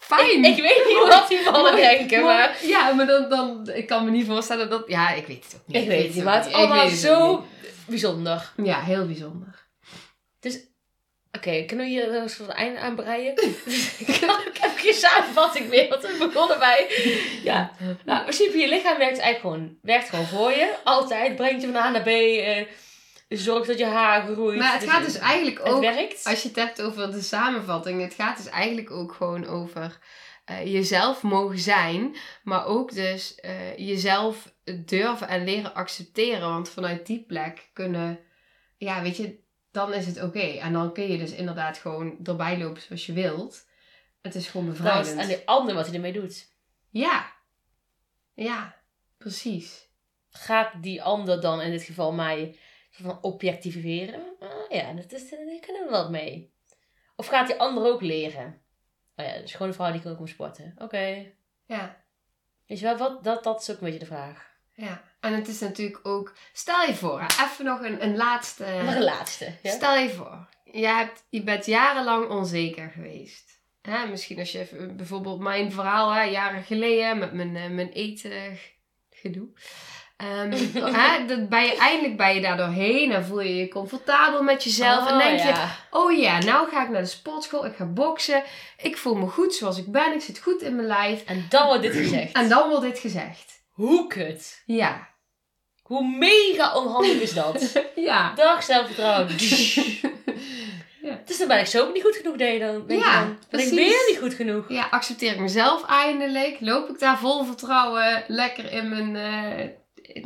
Fijn. 0.07 0.43
Ik 0.43 0.61
weet 0.61 0.85
niet 0.87 1.07
wat 1.09 1.27
die 1.27 1.51
mannen 1.51 1.75
denken, 1.75 2.23
maar... 2.23 2.57
Ja, 2.61 2.93
maar 2.93 3.07
dan, 3.07 3.29
dan, 3.29 3.69
ik 3.73 3.87
kan 3.87 4.05
me 4.05 4.11
niet 4.11 4.25
voorstellen 4.25 4.69
dat... 4.69 4.83
Ja, 4.87 5.09
ik 5.09 5.27
weet 5.27 5.43
het 5.43 5.55
ook 5.55 5.67
niet. 5.67 5.81
Ik 5.81 5.87
weet 5.87 6.05
het 6.05 6.15
niet, 6.15 6.23
maar 6.23 6.35
het 6.35 6.45
is. 6.45 6.51
Ik 6.51 6.57
allemaal 6.57 6.89
zo 6.89 7.45
bijzonder. 7.85 8.51
Ja, 8.63 8.81
heel 8.81 9.05
bijzonder. 9.05 9.65
Oké, 11.37 11.63
kunnen 11.65 11.85
we 11.85 11.91
hier 11.91 12.15
een 12.15 12.29
soort 12.29 12.49
einde 12.49 12.79
aan 12.79 12.95
breien? 12.95 13.33
ik 14.51 14.57
heb 14.59 14.77
geen 14.77 14.93
samenvatting 14.93 15.69
meer, 15.69 15.89
want 15.89 16.01
we 16.01 16.15
begonnen 16.19 16.59
bij... 16.59 16.87
Ja, 17.43 17.71
nou, 18.05 18.17
in 18.17 18.23
principe 18.23 18.57
je 18.57 18.67
lichaam 18.67 18.97
werkt 18.97 19.19
eigenlijk 19.19 19.39
gewoon, 19.39 19.77
werkt 19.81 20.09
gewoon 20.09 20.25
voor 20.25 20.51
je. 20.51 20.73
Altijd, 20.83 21.35
brengt 21.35 21.61
je 21.61 21.71
van 21.71 21.81
A 21.81 21.89
naar 21.89 22.01
B, 22.01 22.07
eh, 22.07 22.65
zorgt 23.27 23.67
dat 23.67 23.77
je 23.77 23.85
haar 23.85 24.27
groeit. 24.27 24.59
Maar 24.59 24.79
het 24.79 24.89
gaat 24.89 25.05
dus 25.05 25.17
eigenlijk 25.17 25.67
ook... 25.67 25.81
werkt. 25.81 26.25
Als 26.25 26.41
je 26.41 26.47
het 26.47 26.57
hebt 26.57 26.81
over 26.81 27.11
de 27.11 27.21
samenvatting, 27.21 28.01
het 28.01 28.13
gaat 28.13 28.37
dus 28.37 28.47
eigenlijk 28.47 28.91
ook 28.91 29.13
gewoon 29.13 29.45
over 29.45 29.99
eh, 30.45 30.65
jezelf 30.65 31.21
mogen 31.21 31.59
zijn, 31.59 32.15
maar 32.43 32.65
ook 32.65 32.93
dus 32.93 33.35
eh, 33.35 33.77
jezelf 33.77 34.53
durven 34.85 35.27
en 35.27 35.43
leren 35.43 35.73
accepteren. 35.73 36.49
Want 36.49 36.69
vanuit 36.69 37.05
die 37.05 37.23
plek 37.23 37.69
kunnen, 37.73 38.19
ja, 38.77 39.01
weet 39.01 39.17
je, 39.17 39.39
dan 39.71 39.93
is 39.93 40.05
het 40.05 40.23
oké. 40.23 40.39
En 40.39 40.73
dan 40.73 40.93
kun 40.93 41.11
je 41.11 41.17
dus 41.17 41.31
inderdaad 41.31 41.77
gewoon 41.77 42.17
erbij 42.23 42.57
lopen 42.57 42.81
zoals 42.81 43.05
je 43.05 43.13
wilt. 43.13 43.65
Het 44.21 44.35
is 44.35 44.47
gewoon 44.47 44.71
is 44.71 44.77
bevrijdend. 44.77 45.07
het 45.07 45.17
aan 45.17 45.27
de 45.27 45.45
ander 45.45 45.75
wat 45.75 45.85
hij 45.85 45.95
ermee 45.95 46.13
doet. 46.13 46.51
Ja, 46.89 47.33
ja, 48.33 48.75
precies. 49.17 49.89
Gaat 50.29 50.71
die 50.81 51.03
ander 51.03 51.41
dan 51.41 51.61
in 51.61 51.71
dit 51.71 51.83
geval 51.83 52.13
mij 52.13 52.57
van 53.03 53.21
objectiveren? 53.21 54.35
Ah, 54.39 54.69
ja, 54.69 54.93
dat 54.93 55.11
is, 55.11 55.29
daar 55.29 55.39
kunnen 55.61 55.83
we 55.83 55.89
wat 55.89 56.09
mee. 56.09 56.53
Of 57.15 57.27
gaat 57.27 57.47
die 57.47 57.59
ander 57.59 57.83
ook 57.83 58.01
leren? 58.01 58.61
Oh 59.15 59.25
ja, 59.25 59.39
dus 59.39 59.51
gewoon 59.51 59.67
een 59.67 59.73
vrouw 59.73 59.91
die 59.91 60.01
kan 60.01 60.11
ook 60.11 60.19
om 60.19 60.27
sporten. 60.27 60.75
Oké. 60.77 61.31
Ja. 61.65 62.03
Weet 62.67 62.79
je 62.79 62.85
wel, 62.85 62.97
wat, 62.97 63.23
dat, 63.23 63.43
dat 63.43 63.61
is 63.61 63.71
ook 63.71 63.77
een 63.77 63.83
beetje 63.83 63.99
de 63.99 64.05
vraag. 64.05 64.55
Ja, 64.73 65.03
en 65.19 65.33
het 65.33 65.47
is 65.47 65.59
natuurlijk 65.59 66.07
ook... 66.07 66.35
Stel 66.53 66.81
je 66.81 66.95
voor, 66.95 67.21
even 67.21 67.65
nog 67.65 67.81
een, 67.81 68.03
een 68.03 68.15
laatste... 68.15 68.81
Nog 68.85 68.95
een 68.95 69.03
laatste. 69.03 69.53
Ja? 69.61 69.71
Stel 69.71 69.95
je 69.95 70.09
voor, 70.09 70.47
je, 70.63 70.87
hebt, 70.87 71.25
je 71.29 71.43
bent 71.43 71.65
jarenlang 71.65 72.29
onzeker 72.29 72.89
geweest. 72.89 73.61
Hè, 73.81 74.07
misschien 74.07 74.39
als 74.39 74.51
je 74.51 74.59
even, 74.59 74.97
bijvoorbeeld 74.97 75.39
mijn 75.39 75.71
verhaal, 75.71 76.13
hè, 76.13 76.21
jaren 76.21 76.63
geleden 76.63 77.17
met 77.17 77.33
mijn, 77.33 77.55
eh, 77.55 77.69
mijn 77.69 77.89
eten 77.89 78.57
gedoe. 79.09 79.47
Hè, 80.17 81.25
dat 81.25 81.49
ben 81.49 81.63
je, 81.63 81.75
eindelijk 81.77 82.17
ben 82.17 82.35
je 82.35 82.41
daar 82.41 82.57
doorheen 82.57 83.11
en 83.11 83.25
voel 83.25 83.41
je 83.41 83.55
je 83.55 83.67
comfortabel 83.67 84.43
met 84.43 84.63
jezelf. 84.63 85.07
en 85.07 85.13
Oh, 85.13 85.19
denk 85.19 85.39
je, 85.39 85.53
oh 85.91 86.19
ja, 86.19 86.39
nou 86.39 86.69
ga 86.69 86.83
ik 86.83 86.89
naar 86.89 87.01
de 87.01 87.07
sportschool, 87.07 87.65
ik 87.65 87.75
ga 87.75 87.85
boksen. 87.85 88.43
Ik 88.81 88.97
voel 88.97 89.15
me 89.15 89.27
goed 89.27 89.55
zoals 89.55 89.77
ik 89.77 89.91
ben, 89.91 90.13
ik 90.13 90.21
zit 90.21 90.39
goed 90.39 90.61
in 90.61 90.75
mijn 90.75 90.87
lijf. 90.87 91.23
En 91.25 91.45
dan 91.49 91.65
wordt 91.65 91.81
dit 91.81 91.95
gezegd. 91.95 92.31
En 92.31 92.49
dan 92.49 92.69
wordt 92.69 92.83
dit 92.83 92.99
gezegd. 92.99 93.61
Hoe 93.69 94.07
kut. 94.07 94.61
Ja. 94.65 95.07
Hoe 95.81 96.07
mega 96.07 96.75
onhandig 96.75 97.21
is 97.21 97.33
dat? 97.33 97.71
Ja. 97.95 98.33
Dag 98.35 98.63
zelfvertrouwen. 98.63 99.35
Ja. 101.01 101.21
Dus 101.25 101.37
dan 101.37 101.47
ben 101.47 101.59
ik 101.59 101.65
zo 101.65 101.91
niet 101.91 102.03
goed 102.03 102.15
genoeg, 102.15 102.35
denk 102.37 102.53
je 102.53 102.59
dan. 102.59 102.87
Denk 102.87 103.03
Ja, 103.03 103.19
dan. 103.19 103.37
Ben 103.49 103.59
ik 103.59 103.69
weer 103.69 104.05
niet 104.09 104.17
goed 104.19 104.33
genoeg. 104.33 104.65
Ja, 104.67 104.87
accepteer 104.91 105.31
ik 105.31 105.39
mezelf 105.39 105.85
eindelijk? 105.85 106.57
Loop 106.59 106.89
ik 106.89 106.99
daar 106.99 107.17
vol 107.17 107.43
vertrouwen 107.43 108.23
lekker 108.27 108.71
in 108.71 108.89
mijn, 108.89 109.15
eh, 109.15 109.67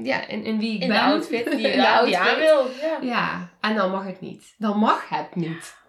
ja, 0.04 0.27
in, 0.27 0.43
in 0.43 0.60
wie 0.60 0.75
ik 0.75 0.82
In 0.82 0.88
ben? 0.88 0.97
de 0.97 1.04
outfit 1.04 1.51
die 1.51 1.67
je 1.75 1.89
outfit. 1.89 2.15
aan 2.15 2.36
wil. 2.36 2.67
Ja. 2.82 2.97
Ja, 3.01 3.49
en 3.62 3.75
dan 3.75 3.91
mag 3.91 4.06
het 4.06 4.21
niet. 4.21 4.56
Dan 4.58 4.77
mag 4.77 5.10
het 5.10 5.36
niet. 5.36 5.73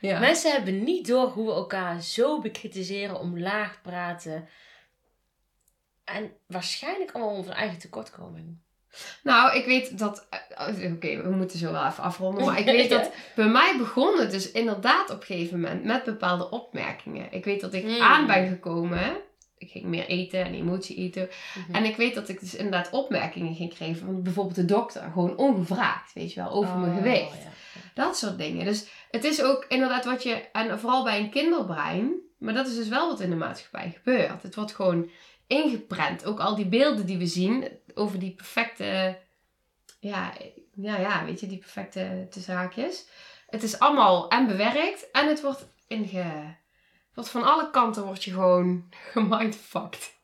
Ja. 0.00 0.18
Mensen 0.18 0.52
hebben 0.52 0.84
niet 0.84 1.06
door 1.06 1.28
hoe 1.28 1.46
we 1.46 1.52
elkaar 1.52 2.00
zo 2.02 2.40
bekritiseren, 2.40 3.18
omlaag 3.20 3.82
praten. 3.82 4.48
En 6.04 6.32
waarschijnlijk 6.46 7.10
allemaal 7.12 7.32
om 7.32 7.38
onze 7.38 7.52
eigen 7.52 7.78
tekortkoming. 7.78 8.58
Nou, 9.22 9.56
ik 9.56 9.64
weet 9.64 9.98
dat 9.98 10.26
oh, 10.58 10.92
oké, 10.92 11.22
we 11.22 11.30
moeten 11.30 11.58
zo 11.58 11.72
wel 11.72 11.86
even 11.86 12.02
afronden. 12.04 12.44
Maar 12.44 12.58
ik 12.58 12.64
weet 12.64 12.90
dat 12.96 13.10
bij 13.34 13.46
mij 13.48 13.74
begon 13.78 14.18
het 14.18 14.30
dus 14.30 14.50
inderdaad 14.50 15.10
op 15.10 15.20
een 15.20 15.26
gegeven 15.26 15.60
moment 15.60 15.84
met 15.84 16.04
bepaalde 16.04 16.50
opmerkingen. 16.50 17.32
Ik 17.32 17.44
weet 17.44 17.60
dat 17.60 17.74
ik 17.74 17.82
Hmm. 17.82 18.00
aan 18.00 18.26
ben 18.26 18.48
gekomen. 18.48 19.16
Ik 19.60 19.70
ging 19.70 19.84
meer 19.84 20.06
eten 20.06 20.44
en 20.44 20.54
emotie 20.54 20.96
eten. 20.96 21.28
Mhm. 21.54 21.74
En 21.74 21.84
ik 21.84 21.96
weet 21.96 22.14
dat 22.14 22.28
ik 22.28 22.40
dus 22.40 22.54
inderdaad 22.54 22.90
opmerkingen 22.90 23.54
ging 23.54 23.74
krijgen 23.74 23.96
van 24.04 24.22
bijvoorbeeld 24.22 24.56
de 24.56 24.64
dokter. 24.64 25.02
Gewoon 25.12 25.36
ongevraagd, 25.36 26.12
weet 26.12 26.32
je 26.32 26.40
wel, 26.40 26.50
over 26.50 26.76
mijn 26.78 26.92
Oh, 26.92 26.96
gewicht. 26.96 27.42
ja. 27.42 27.50
Dat 27.94 28.16
soort 28.18 28.38
dingen. 28.38 28.64
Dus 28.64 28.86
het 29.10 29.24
is 29.24 29.42
ook 29.42 29.64
inderdaad 29.68 30.04
wat 30.04 30.22
je, 30.22 30.48
en 30.52 30.78
vooral 30.80 31.04
bij 31.04 31.18
een 31.20 31.30
kinderbrein, 31.30 32.12
maar 32.38 32.54
dat 32.54 32.66
is 32.66 32.74
dus 32.74 32.88
wel 32.88 33.08
wat 33.08 33.20
in 33.20 33.30
de 33.30 33.36
maatschappij 33.36 33.90
gebeurt. 33.96 34.42
Het 34.42 34.54
wordt 34.54 34.74
gewoon 34.74 35.10
ingeprent. 35.46 36.24
Ook 36.24 36.40
al 36.40 36.54
die 36.54 36.66
beelden 36.66 37.06
die 37.06 37.18
we 37.18 37.26
zien 37.26 37.68
over 37.94 38.18
die 38.18 38.30
perfecte, 38.34 39.18
ja, 40.00 40.32
ja, 40.74 40.98
ja 40.98 41.24
weet 41.24 41.40
je, 41.40 41.46
die 41.46 41.58
perfecte 41.58 42.26
te 42.30 42.40
zaakjes. 42.40 43.06
Het 43.46 43.62
is 43.62 43.78
allemaal 43.78 44.28
en 44.28 44.46
bewerkt 44.46 45.10
en 45.10 45.28
het 45.28 45.40
wordt 45.40 45.66
inge... 45.86 46.58
wordt 47.14 47.30
van 47.30 47.42
alle 47.44 47.70
kanten 47.70 48.04
word 48.04 48.24
je 48.24 48.30
gewoon 48.30 48.88
gemindfucked. 49.12 50.18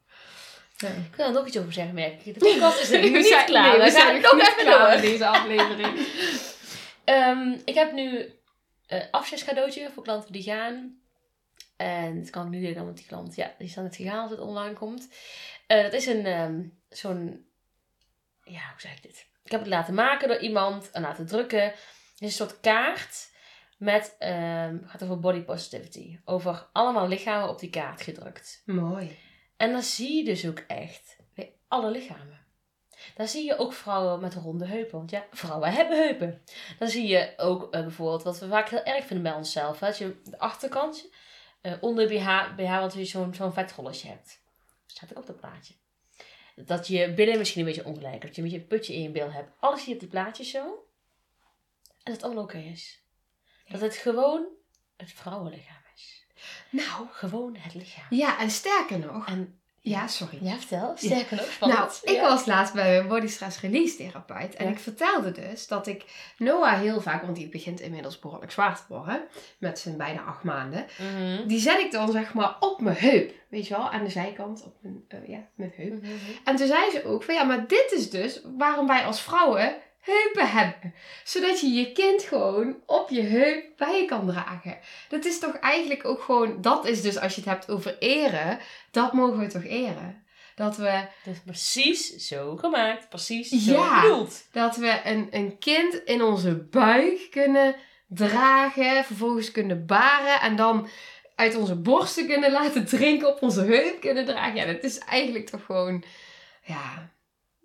Ja. 0.76 0.88
Ik 0.88 1.14
wil 1.16 1.26
er 1.26 1.32
nog 1.32 1.46
iets 1.46 1.58
over 1.58 1.72
zeggen, 1.72 1.94
merk 1.94 2.24
ik. 2.24 2.34
De 2.34 2.40
podcast 2.40 2.80
is 2.80 2.90
er 2.90 3.00
We 3.02 3.08
niet 3.08 3.26
zijn- 3.26 3.46
klaar. 3.46 3.78
nee, 3.78 3.92
we 3.92 3.98
gaan 3.98 4.20
nog 4.20 4.40
even 4.40 4.64
klaar 4.64 4.90
door. 4.92 5.00
deze 5.00 5.26
aflevering. 5.26 5.98
Ehm, 7.04 7.58
ik 7.64 7.74
heb 7.74 7.92
nu 7.92 8.34
een 8.86 9.08
afscheidscadeautje 9.10 9.90
voor 9.94 10.02
klanten 10.02 10.32
die 10.32 10.42
gaan. 10.42 11.00
En 11.76 12.20
dat 12.20 12.30
kan 12.30 12.44
ik 12.44 12.50
nu 12.50 12.60
delen, 12.60 12.84
want 12.84 12.96
die 12.96 13.06
klant, 13.06 13.34
ja, 13.34 13.54
die 13.58 13.66
is 13.66 13.74
dan 13.74 13.84
net 13.84 13.96
gegaan 13.96 14.18
als 14.22 14.30
het 14.30 14.40
online 14.40 14.74
komt. 14.74 15.08
Eh, 15.66 15.82
dat 15.82 15.92
is 15.92 16.06
een, 16.06 16.26
ehm, 16.26 16.62
zo'n, 16.88 17.46
ja, 18.42 18.60
hoe 18.70 18.80
zeg 18.80 18.92
ik 18.96 19.02
dit? 19.02 19.26
Ik 19.44 19.50
heb 19.50 19.60
het 19.60 19.68
laten 19.68 19.94
maken 19.94 20.28
door 20.28 20.38
iemand 20.38 20.90
en 20.90 21.02
laten 21.02 21.26
drukken. 21.26 21.62
Het 21.62 21.74
is 22.18 22.26
een 22.26 22.30
soort 22.46 22.60
kaart 22.60 23.30
met, 23.76 24.16
ehm 24.18 24.78
gaat 24.84 25.02
over 25.02 25.20
body 25.20 25.40
positivity. 25.40 26.18
Over 26.24 26.68
allemaal 26.72 27.08
lichamen 27.08 27.48
op 27.48 27.58
die 27.58 27.70
kaart 27.70 28.00
gedrukt. 28.00 28.62
Mooi. 28.64 29.18
En 29.56 29.72
dan 29.72 29.82
zie 29.82 30.16
je 30.16 30.24
dus 30.24 30.46
ook 30.46 30.58
echt 30.58 31.16
bij 31.34 31.54
alle 31.68 31.90
lichamen. 31.90 32.44
Dan 33.14 33.28
zie 33.28 33.44
je 33.44 33.56
ook 33.56 33.72
vrouwen 33.72 34.20
met 34.20 34.34
ronde 34.34 34.66
heupen. 34.66 34.98
Want 34.98 35.10
ja, 35.10 35.26
vrouwen 35.30 35.72
hebben 35.72 35.98
heupen. 35.98 36.42
Dan 36.78 36.88
zie 36.88 37.06
je 37.06 37.32
ook 37.36 37.74
eh, 37.74 37.80
bijvoorbeeld 37.80 38.22
wat 38.22 38.38
we 38.38 38.48
vaak 38.48 38.68
heel 38.68 38.82
erg 38.82 39.04
vinden 39.04 39.22
bij 39.22 39.34
onszelf. 39.34 39.80
hè, 39.80 39.86
Dat 39.86 39.98
je 39.98 40.20
de 40.24 40.38
achterkant 40.38 41.08
eh, 41.60 41.72
onder 41.80 42.06
BH, 42.08 42.54
BH 42.56 42.80
wat 42.80 42.94
je 42.94 43.04
zo'n 43.04 43.34
zo'n 43.34 43.52
vetrolletje 43.52 44.08
hebt. 44.08 44.42
Staat 44.86 45.10
ook 45.10 45.18
op 45.18 45.26
dat 45.26 45.36
plaatje. 45.36 45.74
Dat 46.54 46.86
je 46.86 47.14
billen 47.14 47.38
misschien 47.38 47.60
een 47.60 47.66
beetje 47.66 47.84
ongelijk. 47.84 48.22
Dat 48.22 48.34
je 48.34 48.42
een 48.42 48.48
beetje 48.48 48.62
een 48.62 48.68
putje 48.68 48.94
in 48.94 49.02
je 49.02 49.10
bil 49.10 49.32
hebt. 49.32 49.50
Alles 49.60 49.78
zie 49.80 49.88
je 49.88 49.94
op 49.94 50.00
die 50.00 50.08
plaatjes 50.08 50.50
zo. 50.50 50.64
En 51.84 52.12
dat 52.12 52.14
het 52.14 52.22
allemaal 52.22 52.44
oké 52.44 52.58
is. 52.58 53.05
Dat 53.68 53.80
het 53.80 53.96
gewoon 53.96 54.44
het 54.96 55.12
vrouwenlichaam 55.12 55.82
is. 55.94 56.26
Nou, 56.70 57.06
Gewoon 57.10 57.56
het 57.58 57.74
lichaam. 57.74 58.04
ja, 58.10 58.38
en 58.38 58.50
sterker 58.50 58.98
nog. 58.98 59.26
En 59.28 59.58
Ja, 59.80 60.06
sorry. 60.06 60.38
ja, 60.42 60.56
vertel. 60.56 60.92
Sterker 60.96 61.36
nog, 61.36 61.70
Nou, 61.74 61.90
ik 62.02 62.10
Ja. 62.14 62.22
was 62.22 62.46
laatst 62.46 62.74
bij 62.74 62.98
een 62.98 63.08
body 63.08 63.26
stress 63.26 63.60
release 63.60 63.96
therapeut. 63.96 64.54
En 64.54 64.64
Ja. 64.66 64.70
ik 64.70 64.78
vertelde 64.78 65.32
dus 65.32 65.66
dat 65.66 65.86
ik 65.86 66.04
Noah 66.38 66.78
heel 66.80 67.00
vaak, 67.00 67.22
want 67.22 67.36
die 67.36 67.48
begint 67.48 67.80
inmiddels 67.80 68.18
behoorlijk 68.18 68.52
zwaar 68.52 68.76
te 68.76 68.82
worden. 68.88 69.20
Met 69.58 69.78
zijn 69.78 69.96
bijna 69.96 70.22
acht 70.22 70.42
maanden. 70.42 70.86
Mhm. 70.98 71.46
Die 71.46 71.60
zet 71.60 71.78
ik 71.78 71.90
dan 71.92 72.10
zeg 72.12 72.34
maar 72.34 72.56
op 72.60 72.80
mijn 72.80 72.96
heup. 72.96 73.32
Weet 73.48 73.66
je 73.66 73.74
wel, 73.76 73.90
aan 73.90 74.04
de 74.04 74.10
zijkant 74.10 74.64
op 74.64 74.76
mijn, 74.80 75.04
eh, 75.08 75.28
ja, 75.28 75.38
mijn 75.54 75.72
heup. 75.76 76.02
Mhm. 76.02 76.12
En 76.44 76.56
toen 76.56 76.66
zei 76.66 76.90
ze 76.90 77.04
ook 77.04 77.22
van 77.22 77.34
ja, 77.34 77.42
maar 77.42 77.66
dit 77.66 77.92
is 77.96 78.10
dus 78.10 78.40
waarom 78.56 78.86
wij 78.86 79.04
als 79.04 79.20
vrouwen 79.20 79.76
heupen 80.06 80.50
hebben. 80.50 80.94
Zodat 81.24 81.60
je 81.60 81.72
je 81.72 81.92
kind 81.92 82.22
gewoon 82.22 82.76
op 82.86 83.10
je 83.10 83.22
heup 83.22 83.64
bij 83.76 84.00
je 84.00 84.04
kan 84.04 84.26
dragen. 84.26 84.78
Dat 85.08 85.24
is 85.24 85.38
toch 85.38 85.54
eigenlijk 85.54 86.04
ook 86.04 86.22
gewoon, 86.22 86.60
dat 86.60 86.86
is 86.86 87.02
dus 87.02 87.18
als 87.18 87.34
je 87.34 87.40
het 87.40 87.50
hebt 87.50 87.70
over 87.70 87.98
eren, 87.98 88.58
dat 88.90 89.12
mogen 89.12 89.38
we 89.38 89.46
toch 89.46 89.64
eren. 89.64 90.24
Dat 90.54 90.76
we, 90.76 91.06
is 91.24 91.38
precies 91.44 92.14
zo 92.14 92.56
gemaakt. 92.56 93.08
Precies 93.08 93.48
zo 93.64 93.72
Ja. 93.72 94.00
bedoeld. 94.00 94.46
dat 94.52 94.76
we 94.76 95.00
een, 95.04 95.28
een 95.30 95.58
kind 95.58 95.94
in 95.94 96.22
onze 96.22 96.54
buik 96.54 97.26
kunnen 97.30 97.76
dragen, 98.08 99.04
vervolgens 99.04 99.50
kunnen 99.50 99.86
baren 99.86 100.40
en 100.40 100.56
dan 100.56 100.88
uit 101.34 101.56
onze 101.56 101.74
borsten 101.74 102.26
kunnen 102.26 102.52
laten 102.52 102.86
drinken, 102.86 103.28
op 103.28 103.42
onze 103.42 103.60
heup 103.60 104.00
kunnen 104.00 104.24
dragen. 104.24 104.54
Ja, 104.54 104.72
dat 104.72 104.82
is 104.82 104.98
eigenlijk 104.98 105.46
toch 105.48 105.64
gewoon, 105.64 106.04
ja, 106.62 107.10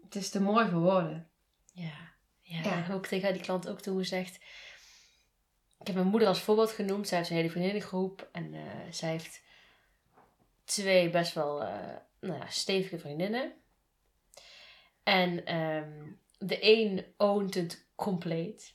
het 0.04 0.16
is 0.16 0.30
te 0.30 0.42
mooi 0.42 0.70
voor 0.70 0.80
woorden. 0.80 1.30
Ja. 1.74 2.11
Ja, 2.52 2.64
Ja. 2.64 2.86
en 2.86 2.96
ik 2.96 3.34
die 3.34 3.42
klant 3.42 3.70
ook 3.70 3.82
toen 3.82 3.98
gezegd... 3.98 4.40
Ik 5.80 5.88
heb 5.88 5.96
mijn 5.96 6.08
moeder 6.08 6.28
als 6.28 6.42
voorbeeld 6.42 6.72
genoemd. 6.72 7.08
Zij 7.08 7.18
heeft 7.18 7.30
een 7.30 7.36
hele 7.36 7.50
vriendinnengroep. 7.50 8.30
En 8.32 8.54
eh, 8.54 8.62
zij 8.92 9.10
heeft 9.10 9.42
twee 10.64 11.10
best 11.10 11.34
wel 11.34 11.64
eh, 11.64 11.96
nou 12.20 12.40
ja, 12.40 12.50
stevige 12.50 13.00
vriendinnen. 13.00 13.54
En 15.04 15.46
ehm, 15.46 16.12
de 16.38 16.58
een 16.62 17.06
oont 17.18 17.54
het 17.54 17.86
compleet. 17.96 18.74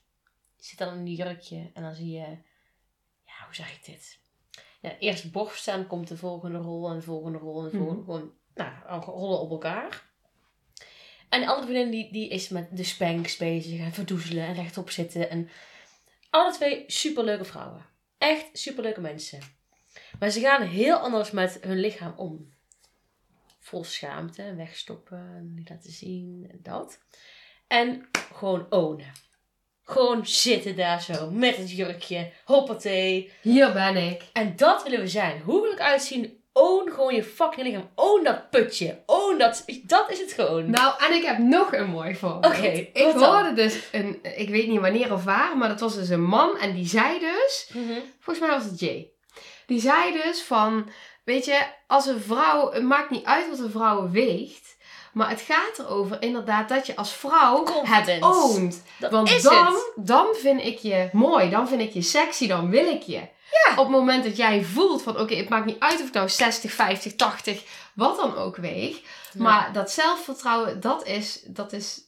Die 0.56 0.66
zit 0.66 0.78
dan 0.78 0.88
in 0.94 0.98
een 0.98 1.14
jurkje. 1.14 1.70
En 1.74 1.82
dan 1.82 1.94
zie 1.94 2.10
je... 2.10 2.26
Ja, 3.24 3.44
hoe 3.44 3.54
zeg 3.54 3.76
ik 3.76 3.84
dit? 3.84 4.18
Ja, 4.80 4.98
eerst 4.98 5.32
borst 5.32 5.68
en 5.68 5.86
komt 5.86 6.08
de 6.08 6.16
volgende 6.16 6.58
rol 6.58 6.88
en 6.88 6.96
de 6.96 7.02
volgende 7.02 7.38
rol 7.38 7.64
en 7.64 7.70
de 7.70 7.76
volgende. 7.76 8.04
Gewoon, 8.04 8.32
nou, 8.54 9.02
rollen 9.04 9.40
op 9.40 9.50
elkaar. 9.50 10.05
En 11.28 11.40
de 11.40 11.46
andere 11.46 11.66
vriendin 11.66 11.90
die, 11.90 12.12
die 12.12 12.28
is 12.28 12.48
met 12.48 12.76
de 12.76 12.84
spanks 12.84 13.36
bezig 13.36 13.80
en 13.80 13.92
verdoezelen 13.92 14.46
en 14.46 14.54
rechtop 14.54 14.90
zitten. 14.90 15.30
En 15.30 15.48
alle 16.30 16.52
twee 16.52 16.84
superleuke 16.86 17.44
vrouwen. 17.44 17.86
Echt 18.18 18.46
superleuke 18.52 19.00
mensen. 19.00 19.40
Maar 20.18 20.30
ze 20.30 20.40
gaan 20.40 20.62
heel 20.62 20.96
anders 20.96 21.30
met 21.30 21.58
hun 21.60 21.80
lichaam 21.80 22.12
om. 22.16 22.54
Vol 23.60 23.84
schaamte, 23.84 24.54
wegstoppen, 24.54 25.52
niet 25.54 25.68
laten 25.68 25.92
zien, 25.92 26.46
en 26.50 26.58
dat. 26.62 26.98
En 27.66 28.08
gewoon 28.34 28.66
ownen. 28.70 29.12
Gewoon 29.82 30.26
zitten 30.26 30.76
daar 30.76 31.02
zo, 31.02 31.30
met 31.30 31.56
het 31.56 31.70
jurkje, 31.70 32.32
hoppatee. 32.44 33.32
Hier 33.42 33.72
ben 33.72 33.96
ik. 33.96 34.22
En 34.32 34.56
dat 34.56 34.82
willen 34.82 35.00
we 35.00 35.08
zijn. 35.08 35.40
Hoe 35.40 35.62
wil 35.62 35.72
ik 35.72 35.80
uitzien? 35.80 36.44
Own 36.58 36.90
gewoon 36.90 37.14
je 37.14 37.24
fucking 37.24 37.66
lichaam. 37.66 37.88
Own 37.94 38.24
dat 38.24 38.50
putje. 38.50 39.02
Own 39.06 39.38
dat... 39.38 39.64
Dat 39.82 40.10
is 40.10 40.18
het 40.20 40.32
gewoon. 40.32 40.70
Nou, 40.70 40.94
en 41.06 41.14
ik 41.14 41.24
heb 41.24 41.38
nog 41.38 41.72
een 41.72 41.86
mooi 41.90 42.14
voorbeeld. 42.14 42.54
Oké, 42.56 42.66
ik 42.66 42.92
dan? 42.94 43.24
hoorde 43.24 43.52
dus 43.52 43.78
een, 43.92 44.18
ik 44.36 44.48
weet 44.48 44.68
niet 44.68 44.80
wanneer 44.80 45.12
of 45.12 45.24
waar, 45.24 45.56
maar 45.56 45.68
dat 45.68 45.80
was 45.80 45.94
dus 45.94 46.08
een 46.08 46.24
man 46.24 46.58
en 46.58 46.74
die 46.74 46.86
zei 46.86 47.18
dus, 47.18 47.70
Mhm. 47.74 47.98
volgens 48.20 48.46
mij 48.46 48.56
was 48.56 48.64
het 48.64 48.80
Jay. 48.80 49.10
Die 49.66 49.80
zei 49.80 50.12
dus 50.22 50.42
van, 50.42 50.88
weet 51.24 51.44
je, 51.44 51.66
als 51.86 52.06
een 52.06 52.20
vrouw, 52.20 52.72
het 52.72 52.82
maakt 52.82 53.10
niet 53.10 53.24
uit 53.24 53.48
wat 53.50 53.58
een 53.58 53.70
vrouw 53.70 54.10
weegt, 54.10 54.76
maar 55.12 55.28
het 55.30 55.40
gaat 55.40 55.78
erover 55.78 56.22
inderdaad 56.22 56.68
dat 56.68 56.86
je 56.86 56.96
als 56.96 57.12
vrouw 57.12 57.64
het 57.82 58.22
oont. 58.22 58.82
Dat 58.98 59.10
Want 59.10 59.42
dan, 59.42 59.64
het. 59.66 59.92
dan 59.96 60.26
vind 60.34 60.64
ik 60.64 60.78
je 60.78 61.08
mooi, 61.12 61.50
dan 61.50 61.68
vind 61.68 61.80
ik 61.80 61.92
je 61.92 62.02
sexy, 62.02 62.46
dan 62.48 62.70
wil 62.70 62.86
ik 62.86 63.02
je. 63.02 63.20
Op 63.70 63.76
het 63.76 63.88
moment 63.88 64.24
dat 64.24 64.36
jij 64.36 64.64
voelt 64.64 65.02
van, 65.02 65.18
oké, 65.20 65.34
het 65.34 65.48
maakt 65.48 65.66
niet 65.66 65.80
uit 65.80 66.00
of 66.00 66.06
ik 66.06 66.12
nou 66.12 66.28
60, 66.28 66.72
50, 66.72 67.14
80, 67.14 67.62
wat 67.94 68.16
dan 68.16 68.36
ook 68.36 68.56
weeg. 68.56 69.00
Maar 69.34 69.72
dat 69.72 69.90
zelfvertrouwen, 69.90 70.80
dat 70.80 71.06
is, 71.06 71.42
dat 71.46 71.72
is 71.72 72.00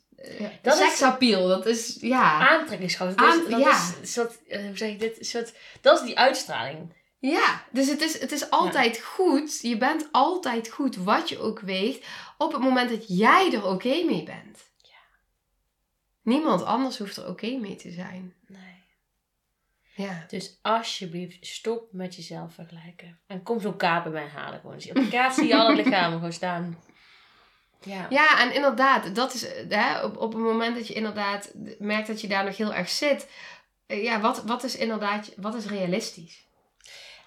Dat 0.63 0.75
is- 0.75 0.81
seksappeal. 0.81 1.49
Dat 1.49 1.67
is, 1.67 1.97
ja. 2.01 2.49
Aantrekkingskracht. 2.49 3.19
Dat, 3.19 3.35
is, 3.35 3.45
Aan- 3.45 3.51
dat 3.51 3.61
ja. 3.61 3.81
is 4.03 4.17
eh, 4.17 4.67
hoe 4.67 4.77
zeg 4.77 4.89
ik 4.91 5.01
dit? 5.01 5.27
Soort, 5.27 5.53
dat 5.81 5.99
is 6.01 6.07
die 6.07 6.19
uitstraling. 6.19 6.97
Ja, 7.21 7.65
dus 7.71 7.89
het 7.89 8.01
is, 8.01 8.21
het 8.21 8.33
is 8.33 8.51
altijd 8.51 9.01
goed. 9.03 9.59
Je 9.63 9.77
bent 9.77 10.09
altijd 10.13 10.69
goed 10.69 10.97
wat 10.97 11.29
je 11.29 11.39
ook 11.39 11.61
weegt. 11.61 12.07
Op 12.39 12.53
het 12.53 12.63
moment 12.63 12.91
dat 12.91 13.05
jij 13.19 13.53
er 13.53 13.67
oké 13.67 14.03
mee 14.05 14.23
bent. 14.23 14.67
Niemand 16.23 16.65
anders 16.65 16.99
hoeft 16.99 17.17
er 17.17 17.29
oké 17.29 17.47
mee 17.57 17.77
te 17.77 17.91
zijn. 17.91 18.35
Nee. 18.47 18.68
Ja. 19.99 20.25
Dus 20.29 20.59
alsjeblieft, 20.63 21.47
stop 21.47 21.93
met 21.93 22.15
jezelf 22.15 22.55
vergelijken. 22.55 23.19
En 23.27 23.43
kom 23.43 23.61
zo'n 23.61 23.77
kaart 23.77 24.03
bij 24.03 24.13
mij 24.13 24.27
halen. 24.29 24.61
Gewoon. 24.61 24.75
Op 24.75 24.95
de 24.95 25.09
kaart 25.11 25.35
zie 25.35 25.47
je 25.47 25.57
alle 25.57 25.75
lichamen 25.75 26.13
gewoon 26.19 26.33
staan. 26.33 26.79
Ja. 27.85 28.07
Ja, 28.11 28.41
en 28.41 28.55
inderdaad, 28.55 29.15
dat 29.15 29.35
is 29.35 29.47
hè, 29.69 30.03
op, 30.05 30.17
op 30.17 30.33
het 30.33 30.43
moment 30.43 30.77
dat 30.77 30.87
je 30.89 30.95
inderdaad 30.95 31.53
merkt 31.79 32.07
dat 32.07 32.21
je 32.21 32.29
daar 32.29 32.45
nog 32.45 32.57
heel 32.57 32.75
erg 32.75 32.89
zit. 32.89 33.31
eh, 33.87 34.03
Ja, 34.03 34.21
wat, 34.21 34.45
wat 34.45 34.65
is 34.65 34.77
inderdaad, 34.77 35.35
wat 35.37 35.55
is 35.55 35.67
realistisch? 35.67 36.47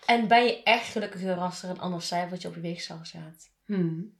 En 0.05 0.27
ben 0.27 0.43
je 0.43 0.63
echt 0.63 0.87
gelukkiger 0.91 1.35
als 1.37 1.63
er 1.63 1.69
een 1.69 1.79
ander 1.79 2.01
cijfertje 2.01 2.47
op 2.47 2.55
je 2.55 2.61
weegschaal 2.61 2.99
staat? 3.05 3.49
Hmm. 3.65 4.19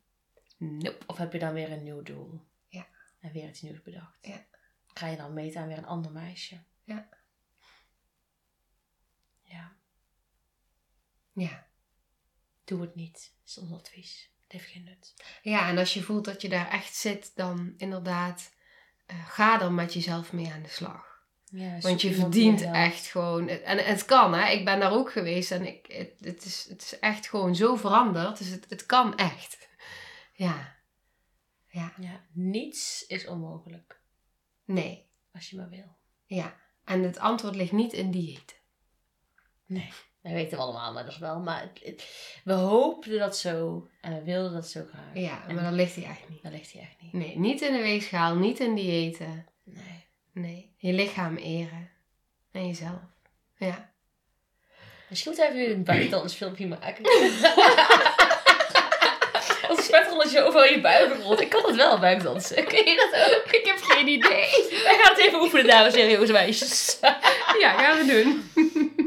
Nope. 0.58 0.98
Of 1.08 1.18
heb 1.18 1.34
je 1.34 1.40
dan 1.40 1.54
weer 1.54 1.72
een 1.72 1.84
nieuw 1.84 2.02
doel? 2.02 2.42
Ja. 2.68 2.86
En 3.20 3.32
weer 3.32 3.48
iets 3.50 3.62
nieuws 3.62 3.82
bedacht? 3.82 4.18
Ja. 4.22 4.46
Ga 4.94 5.08
je 5.08 5.18
dan 5.18 5.34
meten 5.34 5.62
aan 5.62 5.68
weer 5.68 5.78
een 5.78 5.86
ander 5.86 6.12
meisje? 6.12 6.64
Ja. 6.84 7.10
Ja. 9.52 9.76
Ja. 11.34 11.68
Doe 12.64 12.82
het 12.82 12.96
niet. 12.96 13.34
Is 13.46 13.58
ons 13.58 13.72
advies. 13.72 14.32
Het 14.44 14.52
heeft 14.52 14.72
geen 14.72 14.84
nut. 14.84 15.14
Ja, 15.42 15.68
en 15.68 15.78
als 15.78 15.94
je 15.94 16.02
voelt 16.02 16.26
dat 16.26 16.42
je 16.42 16.50
daar 16.50 16.70
echt 16.70 16.96
zit, 16.96 17.36
dan 17.36 17.74
inderdaad 17.78 18.54
eh, 19.06 19.28
ga 19.28 19.62
er 19.62 19.72
met 19.72 19.94
jezelf 19.94 20.34
mee 20.34 20.52
aan 20.52 20.64
de 20.64 20.70
slag. 20.70 21.10
Ja, 21.46 21.80
Want 21.80 22.02
je 22.02 22.14
verdient 22.14 22.62
echt 22.62 23.06
gewoon. 23.06 23.48
En 23.48 23.78
het 23.78 24.06
kan, 24.06 24.34
hè? 24.34 24.50
Ik 24.52 24.66
ben 24.66 24.80
daar 24.80 24.92
ook 24.92 25.12
geweest 25.12 25.52
en 25.52 25.68
ik, 25.68 25.86
het, 25.88 26.14
het, 26.20 26.46
is, 26.46 26.66
het 26.70 26.82
is 26.82 27.00
echt 27.00 27.30
gewoon 27.30 27.56
zo 27.56 27.76
veranderd. 27.76 28.38
Dus 28.38 28.48
het, 28.48 28.66
het 28.70 28.86
kan 28.86 29.18
echt. 29.18 29.70
Ja. 30.34 30.76
Ja. 31.68 31.94
Ja, 31.98 32.26
niets 32.32 33.06
is 33.08 33.28
onmogelijk. 33.28 34.00
Nee. 34.66 35.10
Als 35.34 35.50
je 35.50 35.56
maar 35.56 35.70
wil. 35.70 35.98
Ja. 36.26 36.60
En 36.86 37.04
het 37.04 37.18
antwoord 37.18 37.56
ligt 37.56 37.72
niet 37.72 37.94
in 37.94 38.12
dieet. 38.12 38.61
Nee. 39.72 39.90
Dat 40.24 40.32
weten 40.32 40.58
we 40.58 40.64
allemaal 40.64 40.94
maar 40.94 41.06
dat 41.06 41.18
wel. 41.18 41.40
Maar 41.40 41.62
het- 41.62 41.80
het- 41.84 42.06
we 42.44 42.54
hoopten 42.54 43.20
dat 43.20 43.38
zo. 43.38 43.88
En 44.02 44.14
we 44.16 44.24
wilden 44.24 44.54
dat 44.54 44.68
zo 44.68 44.82
graag. 44.90 45.04
Ja, 45.14 45.44
En 45.48 45.56
maar 45.56 45.64
dat 45.64 45.74
ligt 45.74 45.96
hij 45.96 46.04
echt 46.06 46.30
niet. 46.30 46.44
dat 46.44 46.52
ligt 46.52 46.74
hij 46.74 46.82
echt 46.82 46.96
niet. 47.02 47.14
Nee, 47.14 47.38
niet 47.40 47.62
in 47.62 47.74
de 47.74 47.82
weegschaal, 47.82 48.36
niet 48.36 48.60
in 48.60 48.76
diëten. 48.76 49.46
Nee. 49.64 50.06
Nee. 50.34 50.74
Je 50.78 50.94
lichaam 50.94 51.36
eren. 51.38 51.90
En 52.52 52.68
jezelf. 52.68 53.00
Ja. 53.58 53.90
Misschien 55.10 55.32
moeten 55.32 55.54
we 55.54 55.60
even 55.62 55.76
een 55.76 55.84
buikdans 55.84 56.34
filmpje 56.36 56.68
maken. 56.68 57.06
Als 59.70 59.78
een 59.78 59.84
spetrolletje 59.84 60.42
overal 60.42 60.66
je 60.66 60.82
buik 60.82 61.22
rolt. 61.24 61.42
Ik 61.42 61.50
kan 61.50 61.62
dat 61.62 61.76
wel, 61.76 62.00
buikdansen. 62.00 62.66
Kun 62.68 62.86
je 62.86 62.96
dat 63.12 63.36
ook? 63.36 63.52
Ik 63.52 63.66
heb 63.66 63.78
geen 63.82 64.08
idee. 64.08 64.50
Wij 64.84 64.98
gaan 65.02 65.16
het 65.16 65.26
even 65.28 65.42
oefenen, 65.42 65.68
dames 65.68 65.94
en 65.94 66.08
heren, 66.08 66.32
meisjes. 66.32 66.98
Ja, 67.60 67.78
gaan 67.78 67.98
we 67.98 68.06
doen. 68.06 68.50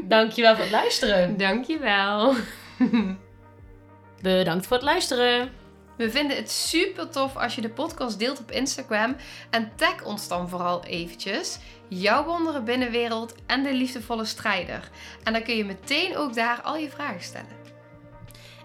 Dankjewel 0.07 0.53
voor 0.53 0.63
het 0.63 0.73
luisteren. 0.73 1.37
Dankjewel. 1.37 2.33
Bedankt 4.21 4.67
voor 4.67 4.77
het 4.77 4.85
luisteren. 4.85 5.51
We 5.97 6.11
vinden 6.11 6.37
het 6.37 6.51
super 6.51 7.09
tof 7.09 7.35
als 7.35 7.55
je 7.55 7.61
de 7.61 7.69
podcast 7.69 8.19
deelt 8.19 8.39
op 8.39 8.51
Instagram. 8.51 9.15
En 9.49 9.71
tag 9.75 10.03
ons 10.03 10.27
dan 10.27 10.49
vooral 10.49 10.83
eventjes. 10.83 11.59
Jouw 11.87 12.25
wondere 12.25 12.61
binnenwereld 12.61 13.35
en 13.45 13.63
de 13.63 13.73
liefdevolle 13.73 14.25
strijder. 14.25 14.89
En 15.23 15.33
dan 15.33 15.43
kun 15.43 15.55
je 15.55 15.65
meteen 15.65 16.17
ook 16.17 16.33
daar 16.33 16.61
al 16.61 16.77
je 16.77 16.89
vragen 16.89 17.23
stellen. 17.23 17.63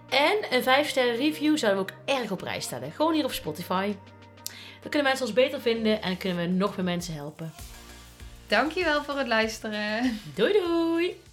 En 0.09 0.37
een 0.50 0.62
5 0.62 0.88
sterren 0.88 1.16
review 1.16 1.57
zouden 1.57 1.85
we 1.85 1.92
ook 1.92 2.18
erg 2.18 2.31
op 2.31 2.38
prijs 2.38 2.64
stellen. 2.64 2.92
Gewoon 2.92 3.14
hier 3.14 3.24
op 3.24 3.33
Spotify. 3.33 3.94
Dan 4.81 4.90
kunnen 4.90 5.09
mensen 5.09 5.26
ons 5.26 5.35
beter 5.35 5.61
vinden 5.61 6.03
en 6.03 6.16
kunnen 6.16 6.38
we 6.38 6.46
nog 6.46 6.76
meer 6.76 6.85
mensen 6.85 7.14
helpen. 7.14 7.53
Dankjewel 8.46 9.03
voor 9.03 9.18
het 9.18 9.29
luisteren. 9.29 10.20
Doei 10.35 10.53
doei! 10.53 11.29